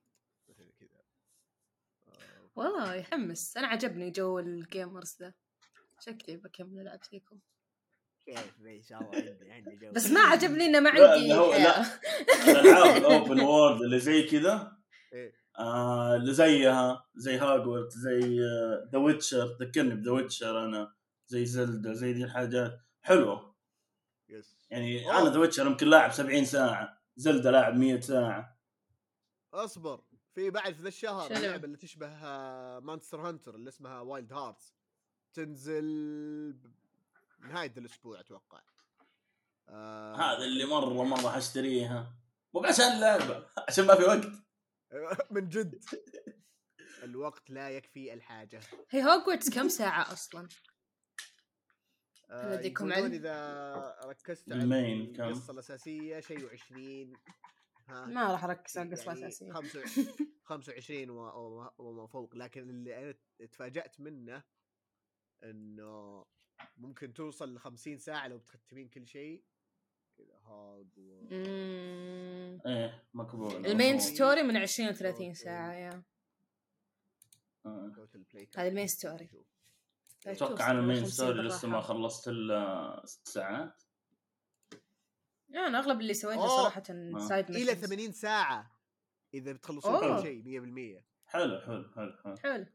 مثلا 0.49 0.71
كذا. 0.79 1.03
آه، 2.07 2.49
والله 2.55 2.95
يحمس. 2.95 3.57
أنا 3.57 3.67
عجبني 3.67 4.11
جو 4.11 4.39
ال 4.39 4.50
gamers 4.50 5.17
ذا. 5.21 5.33
شكلي 5.99 6.37
بكمل 6.37 6.81
ألعب 6.81 7.03
فيكم. 7.03 7.39
كيف 8.25 8.61
ان 8.61 8.83
شاء 8.83 9.01
الله 9.01 9.15
عندي 9.15 9.51
عندي 9.51 9.75
جو. 9.75 9.91
بس 9.91 10.07
ما 10.07 10.19
عجبني 10.19 10.65
إنه 10.65 10.79
ما 10.79 10.89
عندي 10.89 11.27
لا. 11.27 11.81
الألعاب 12.43 12.97
ال 12.97 13.06
open 13.06 13.39
world 13.39 13.81
اللي 13.81 13.99
زي 13.99 14.23
كذا 14.23 14.77
إيه. 15.13 15.36
آه 15.59 16.15
اللي 16.15 16.33
زيها 16.33 17.05
زي 17.15 17.37
هاجورت 17.37 17.91
زي 17.91 18.39
The 18.91 18.97
Witcher 18.99 19.57
ذكرني 19.61 19.95
ب 19.95 19.99
The 19.99 20.11
Witcher 20.11 20.65
أنا 20.65 20.93
زي 21.27 21.45
Zelda 21.45 21.93
زي 21.93 22.13
ذي 22.13 22.23
الحاجات. 22.23 22.81
حلوة. 23.01 23.55
yes 24.29 24.67
يعني 24.69 25.05
أوه. 25.05 25.21
أنا 25.21 25.29
The 25.29 25.39
Witcher 25.39 25.65
يمكن 25.65 25.87
لاعب 25.87 26.11
70 26.11 26.45
ساعة 26.45 27.01
Zelda 27.15 27.51
لاعب 27.51 27.75
100 27.75 27.99
ساعة. 27.99 28.57
أصبر. 29.53 30.01
في 30.35 30.49
بعد 30.49 30.73
في 30.73 30.81
ذا 30.81 30.87
الشهر؟ 30.87 31.31
اللعبة 31.31 31.65
اللي 31.65 31.77
تشبه 31.77 32.09
Monster 32.79 33.21
Hunter 33.29 33.55
اللي 33.55 33.69
اسمها 33.69 34.01
Wild 34.01 34.33
Hearts 34.33 34.73
تنزل 35.33 35.85
نهاية 37.39 37.73
الأسبوع 37.77 38.19
أتوقع. 38.19 38.61
آه. 39.69 40.15
هذا 40.15 40.45
اللي 40.45 40.65
مرة 40.65 41.03
مرة 41.03 41.29
حاشتريها 41.29 42.13
مو 42.53 42.65
عشان 42.65 42.85
اللعبة 42.85 43.45
عشان 43.67 43.85
ما 43.85 43.95
في 43.95 44.03
وقت. 44.03 44.46
من 45.31 45.49
جد. 45.49 45.83
الوقت 47.03 47.49
لا 47.49 47.69
يكفي 47.69 48.13
الحاجة. 48.13 48.61
هي 48.89 49.03
هوجورتس 49.03 49.49
كم 49.49 49.69
ساعة 49.69 50.13
أصلا؟ 50.13 50.47
آه 52.29 52.55
لديكم 52.55 52.93
علم؟ 52.93 53.11
إذا 53.13 53.99
ركزت 54.05 54.51
على 54.51 54.63
ال 54.63 54.73
main 54.73 55.13
كم؟ 55.15 55.23
القصة 55.23 55.53
الأساسية 55.53 56.19
شيء 56.19 56.49
و20 56.49 57.17
ها. 57.89 58.05
ما 58.05 58.31
راح 58.31 58.43
أركز 58.43 58.77
على 58.77 58.87
القصة 58.89 59.05
يعني 59.07 59.19
الأساسية. 59.19 59.51
25 59.53 60.07
25 60.43 61.09
و- 61.17 61.21
و- 61.21 61.73
وما 61.77 62.07
فوق. 62.07 62.35
لكن 62.35 62.69
اللي 62.69 62.97
أنا 63.03 63.15
تفاجأت 63.51 63.99
منه 63.99 64.43
إنه 65.43 66.25
ممكن 66.77 67.13
توصل 67.13 67.55
ل 67.55 67.59
50 67.59 67.97
ساعة 67.97 68.27
لو 68.27 68.37
بتختمين 68.37 68.89
كل 68.89 69.07
شيء. 69.07 69.43
كذا 70.17 70.37
هاج 70.45 70.87
و... 70.97 71.27
إيه 72.65 73.03
مقبول 73.13 73.65
ال 73.65 73.71
main. 73.71 73.99
story 73.99 74.43
من 74.43 74.57
20 74.57 74.89
ل 74.89 74.95
30 74.95 75.33
ساعة 75.33 75.73
يا. 75.73 76.03
آه. 77.65 77.91
هذا 78.57 78.67
ال 78.67 78.71
main 78.71 78.87
story. 78.87 79.29
أتوقع 80.27 80.71
أنا 80.71 80.79
ال 80.79 80.84
main 80.84 81.05
story 81.05 81.41
لسه 81.41 81.67
ما 81.67 81.81
خلصت 81.81 82.27
إلا 82.27 83.01
ست 83.05 83.27
ساعات. 83.27 83.83
يعني 85.49 85.67
أنا 85.67 85.79
أغلب 85.79 86.01
اللي 86.01 86.13
سويته 86.13 86.41
أوه. 86.41 86.63
صراحة 86.63 86.83
side 87.27 87.49
إلى 87.49 87.75
80 87.75 88.11
ساعة 88.11 88.71
إذا 89.33 89.51
بتخلصون. 89.51 89.99
كل 89.99 90.21
شيء 90.21 90.43
100% 90.99 91.03
حلو 91.25 91.59
حلو 91.59 91.91
حلو 91.95 92.17
حلو. 92.23 92.35
حلو. 92.37 92.65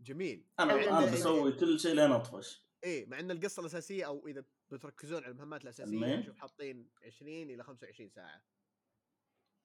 جميل. 0.00 0.46
أنا. 0.60 0.98
أنا 0.98 1.12
بسوي 1.12 1.52
كل 1.52 1.80
شيء 1.80 1.94
لين 1.94 2.12
أطفش. 2.12 2.62
إيه 2.84 3.06
مع 3.06 3.20
إن 3.20 3.30
القصة 3.30 3.60
الأساسية 3.60 4.06
أو 4.06 4.26
إذا 4.28 4.44
بتركزون 4.72 5.22
على 5.24 5.32
المهمات 5.32 5.62
الأساسية؟ 5.62 6.20
أشوف 6.20 6.36
حاطين 6.38 6.90
20 7.06 7.50
إلى 7.50 7.62
25 7.64 8.08
ساعة. 8.10 8.42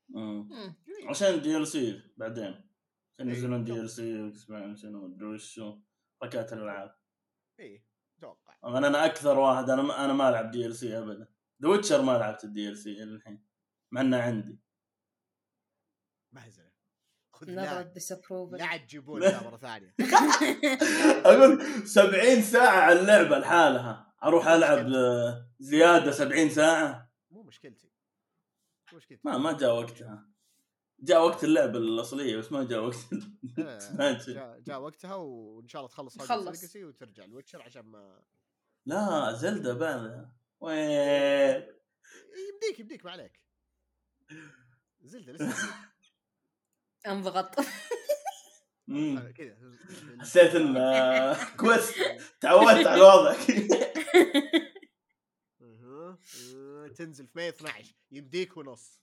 مم. 0.10 0.50
مم. 0.50 0.76
جميل. 0.88 1.10
عشان 1.10 1.42
DLC 1.42 2.02
بعدين. 2.18 2.70
عشان 3.14 3.30
إيه، 3.30 3.36
ينزلون 3.36 3.64
DLC 3.64 4.34
شنو 4.76 5.08
مدري 5.08 5.26
وشو. 5.26 5.80
شركات 6.24 6.54
الألعاب. 6.54 6.96
إيه 7.60 7.86
أتوقع. 8.18 8.58
أنا 8.64 8.88
أنا 8.88 9.06
أكثر 9.06 9.40
واحد 9.40 9.70
أنا 9.70 9.82
ما 9.82 10.06
أنا 10.06 10.14
ما 10.14 10.30
ألعب 10.30 10.52
DLC 10.52 10.98
ابدا. 10.98 11.28
The 11.62 11.70
Witcher 11.70 12.02
ما 12.02 12.12
لعبت 12.12 12.44
ال 12.44 12.78
DLC 12.78 12.92
إلى 12.92 13.04
الحين. 13.04 13.46
مع 13.92 14.02
إنه 14.02 14.18
عندي. 14.22 14.60
مهزله 16.32 16.72
خذ 17.34 17.52
نظرة 17.52 17.64
ال 17.64 17.82
disapproval 17.82 18.58
لا 18.58 18.78
تجيبون 18.78 19.20
مرة 19.46 19.58
ثانية. 19.58 19.96
أقول 21.26 21.62
70 21.88 22.42
ساعة 22.42 22.78
على 22.80 23.00
اللعبة 23.02 23.40
لحالها. 23.40 24.07
أروح 24.24 24.48
ألعب 24.48 24.88
زيادة 25.60 26.12
70 26.12 26.50
ساعة؟ 26.50 27.12
مو 27.32 27.44
مشكلتي. 27.44 27.92
مو 28.92 28.98
مشكلتي. 28.98 29.22
ما 29.26 29.38
ما 29.38 29.58
جاء 29.58 29.76
وقتها. 29.76 30.30
جاء 31.00 31.26
وقت 31.26 31.44
اللعبه 31.44 31.78
الأصلية 31.78 32.38
بس 32.38 32.52
ما 32.52 32.64
جاء 32.64 32.80
وقت 32.80 32.98
ماشي. 33.94 34.34
جاء 34.40 34.60
جاء 34.60 34.82
وقتها 34.82 35.16
وإن 35.16 35.68
شاء 35.68 35.80
الله 35.82 35.90
تخلص 35.90 36.22
خلص. 36.22 36.76
وترجع. 36.76 37.26
الويتشر 37.26 37.62
عشان 37.62 37.82
ما 37.82 38.24
لا 38.86 39.34
زلدة 39.34 39.74
بعدها 39.74 40.34
وين؟ 40.60 41.78
يمديك 42.50 42.80
يمديك 42.80 43.06
ما 43.06 43.12
عليك. 43.12 43.42
زلدة 45.02 45.34
لسه 45.34 45.68
أنضغط. 47.08 47.56
كذا 49.36 49.58
حسيت 50.20 50.56
ان 50.56 50.76
quest 51.60 51.96
تعودت 52.42 52.88
على 52.88 52.96
الوضع. 52.96 53.36
تنزل 56.96 57.28
في 57.28 57.32
May 57.36 57.50
12 57.50 57.94
يمديك 58.12 58.58
ونص. 58.58 59.00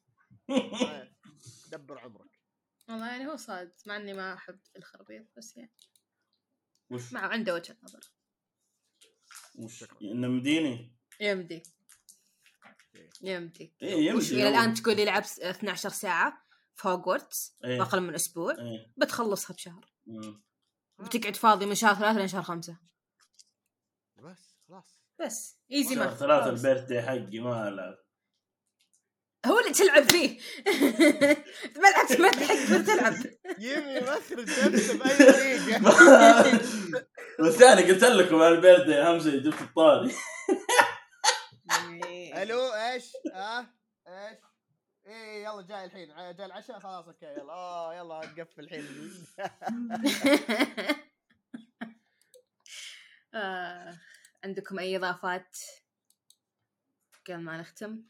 دبر 1.73 1.99
عمرك. 1.99 2.41
والله 2.89 3.07
يعني 3.07 3.27
هو 3.27 3.37
صادق 3.37 3.73
مع 3.87 3.97
إني 3.97 4.13
ما 4.13 4.35
أحب 4.35 4.61
الخربيط 4.77 5.27
بس 5.37 5.57
يعني. 5.57 5.73
وش؟ 6.91 7.13
مع 7.13 7.21
عنده 7.21 7.55
وجهة 7.55 7.77
نظر. 7.83 8.01
وش؟ 9.55 9.85
إنه 10.03 10.29
مديني 10.29 10.95
يمدي 11.21 11.63
يمدي 13.23 13.75
إيه 13.83 14.13
وش 14.13 14.31
يمدي 14.31 14.43
إلى 14.43 14.49
الآن 14.49 14.75
تقول 14.75 14.97
لي 14.97 15.05
لعبت 15.05 15.39
12 15.39 15.89
ساعة؟ 15.89 16.44
في 16.77 16.89
هوجورتس 16.89 17.57
إيه. 17.65 17.83
أقل 17.83 18.01
من 18.01 18.15
أسبوع 18.15 18.55
إيه. 18.59 18.93
بتخلصها 18.97 19.55
بشهر. 19.55 19.93
مم. 20.07 20.43
بتقعد 20.99 21.37
فاضي 21.37 21.67
من 21.67 21.75
شهر 21.75 21.95
ثلاثة 21.95 22.19
لين 22.19 22.29
شهر 22.29 22.43
خمسة. 22.43 22.79
بس 24.17 24.57
خلاص. 24.69 25.01
بس 25.21 25.59
ايزي 25.73 25.95
شهر 25.95 26.15
ثلاثة 26.15 26.45
خلاص. 26.45 26.65
البيرثدي 26.65 27.03
حقي 27.03 27.39
ما 27.39 27.69
ألعب. 27.69 27.95
هو 29.47 29.61
اللي 29.61 29.73
تلعب 29.73 30.11
فيه. 30.11 30.39
ما 31.83 31.89
لعبت 31.89 32.21
ما 32.21 32.31
تحق 32.31 32.83
تلعب. 32.85 33.15
يبي 33.59 33.97
يمخرج 33.99 34.41
نفسه 34.41 34.99
بأي 34.99 35.33
طريقة. 35.33 36.65
يعني 37.67 37.83
قلت 37.93 38.05
لكم 38.05 38.37
على 38.43 38.55
البيرثدي 38.55 38.95
أهم 38.95 39.21
شيء 39.21 39.39
جبت 39.41 39.63
الطاري. 39.63 40.15
ألو 42.43 42.73
إيش؟ 42.73 43.13
آه 43.35 43.67
إيش؟ 44.09 44.39
إيه 45.07 45.45
يلا 45.45 45.63
جاي 45.63 45.85
الحين. 45.85 46.09
جاي 46.37 46.47
العشاء 46.47 46.79
خلاص 46.81 47.07
okay. 47.07 47.27
يلا. 47.27 47.53
آه 47.53 47.95
يلا 47.95 48.27
نقفل 48.27 48.65
الحين. 48.65 48.85
آه، 53.35 54.01
عندكم 54.45 54.79
أي 54.79 54.97
إضافات 54.97 55.59
قبل 57.27 57.39
ما 57.41 57.61
نختم؟ 57.61 58.05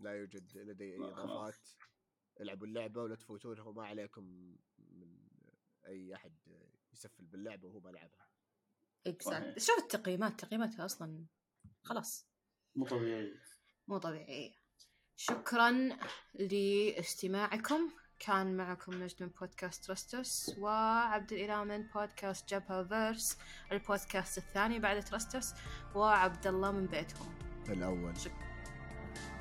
لا 0.00 0.10
يوجد 0.10 0.56
لدي 0.56 0.84
أي 0.84 0.96
إضافات. 0.96 1.68
العبوا 2.40 2.66
اللعبة 2.66 3.02
ولا 3.02 3.16
تفوتونها 3.16 3.62
وما 3.62 3.86
عليكم 3.86 4.24
من 4.78 5.28
أي 5.86 6.14
أحد 6.14 6.38
يسفل 6.92 7.24
باللعبة 7.24 7.68
وهو 7.68 7.80
ما 7.80 7.90
لعبها. 7.90 8.28
exactly 9.06 9.58
شوف 9.58 9.78
التقييمات 9.78 10.40
تقييماتها 10.40 10.84
أصلا 10.84 11.26
خلاص. 11.82 12.26
مو 12.76 12.86
طبيعي. 12.86 13.34
مو 13.88 13.98
طبيعية 13.98 14.61
شكرا 15.26 15.88
لاستماعكم. 16.34 17.88
كان 18.18 18.56
معكم 18.56 19.02
نجد 19.02 19.14
من 19.20 19.28
بودكاست 19.40 19.84
ترستس 19.84 20.54
وعبد 20.58 21.32
الإله 21.32 21.64
من 21.64 21.82
بودكاست 21.82 22.54
جبهة 22.54 22.84
فيرس 22.84 23.38
البودكاست 23.72 24.38
الثاني 24.38 24.78
بعد 24.78 25.04
ترستس 25.04 25.54
وعبد 25.94 26.46
الله 26.46 26.70
من 26.70 26.86
بيتهم. 26.86 27.34
الأول. 27.68 28.14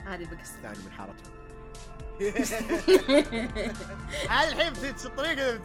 هذه 0.06 0.26
بقصة 0.26 0.56
الثاني 0.56 0.80
من 0.86 0.92
حارتهم. 0.92 1.34
الحين 4.50 4.74
بتشوف 4.74 5.06
الطريقة 5.06 5.58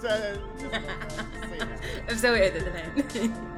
مسوي 2.10 2.44
عدد 2.44 2.92
الحين. 2.96 3.56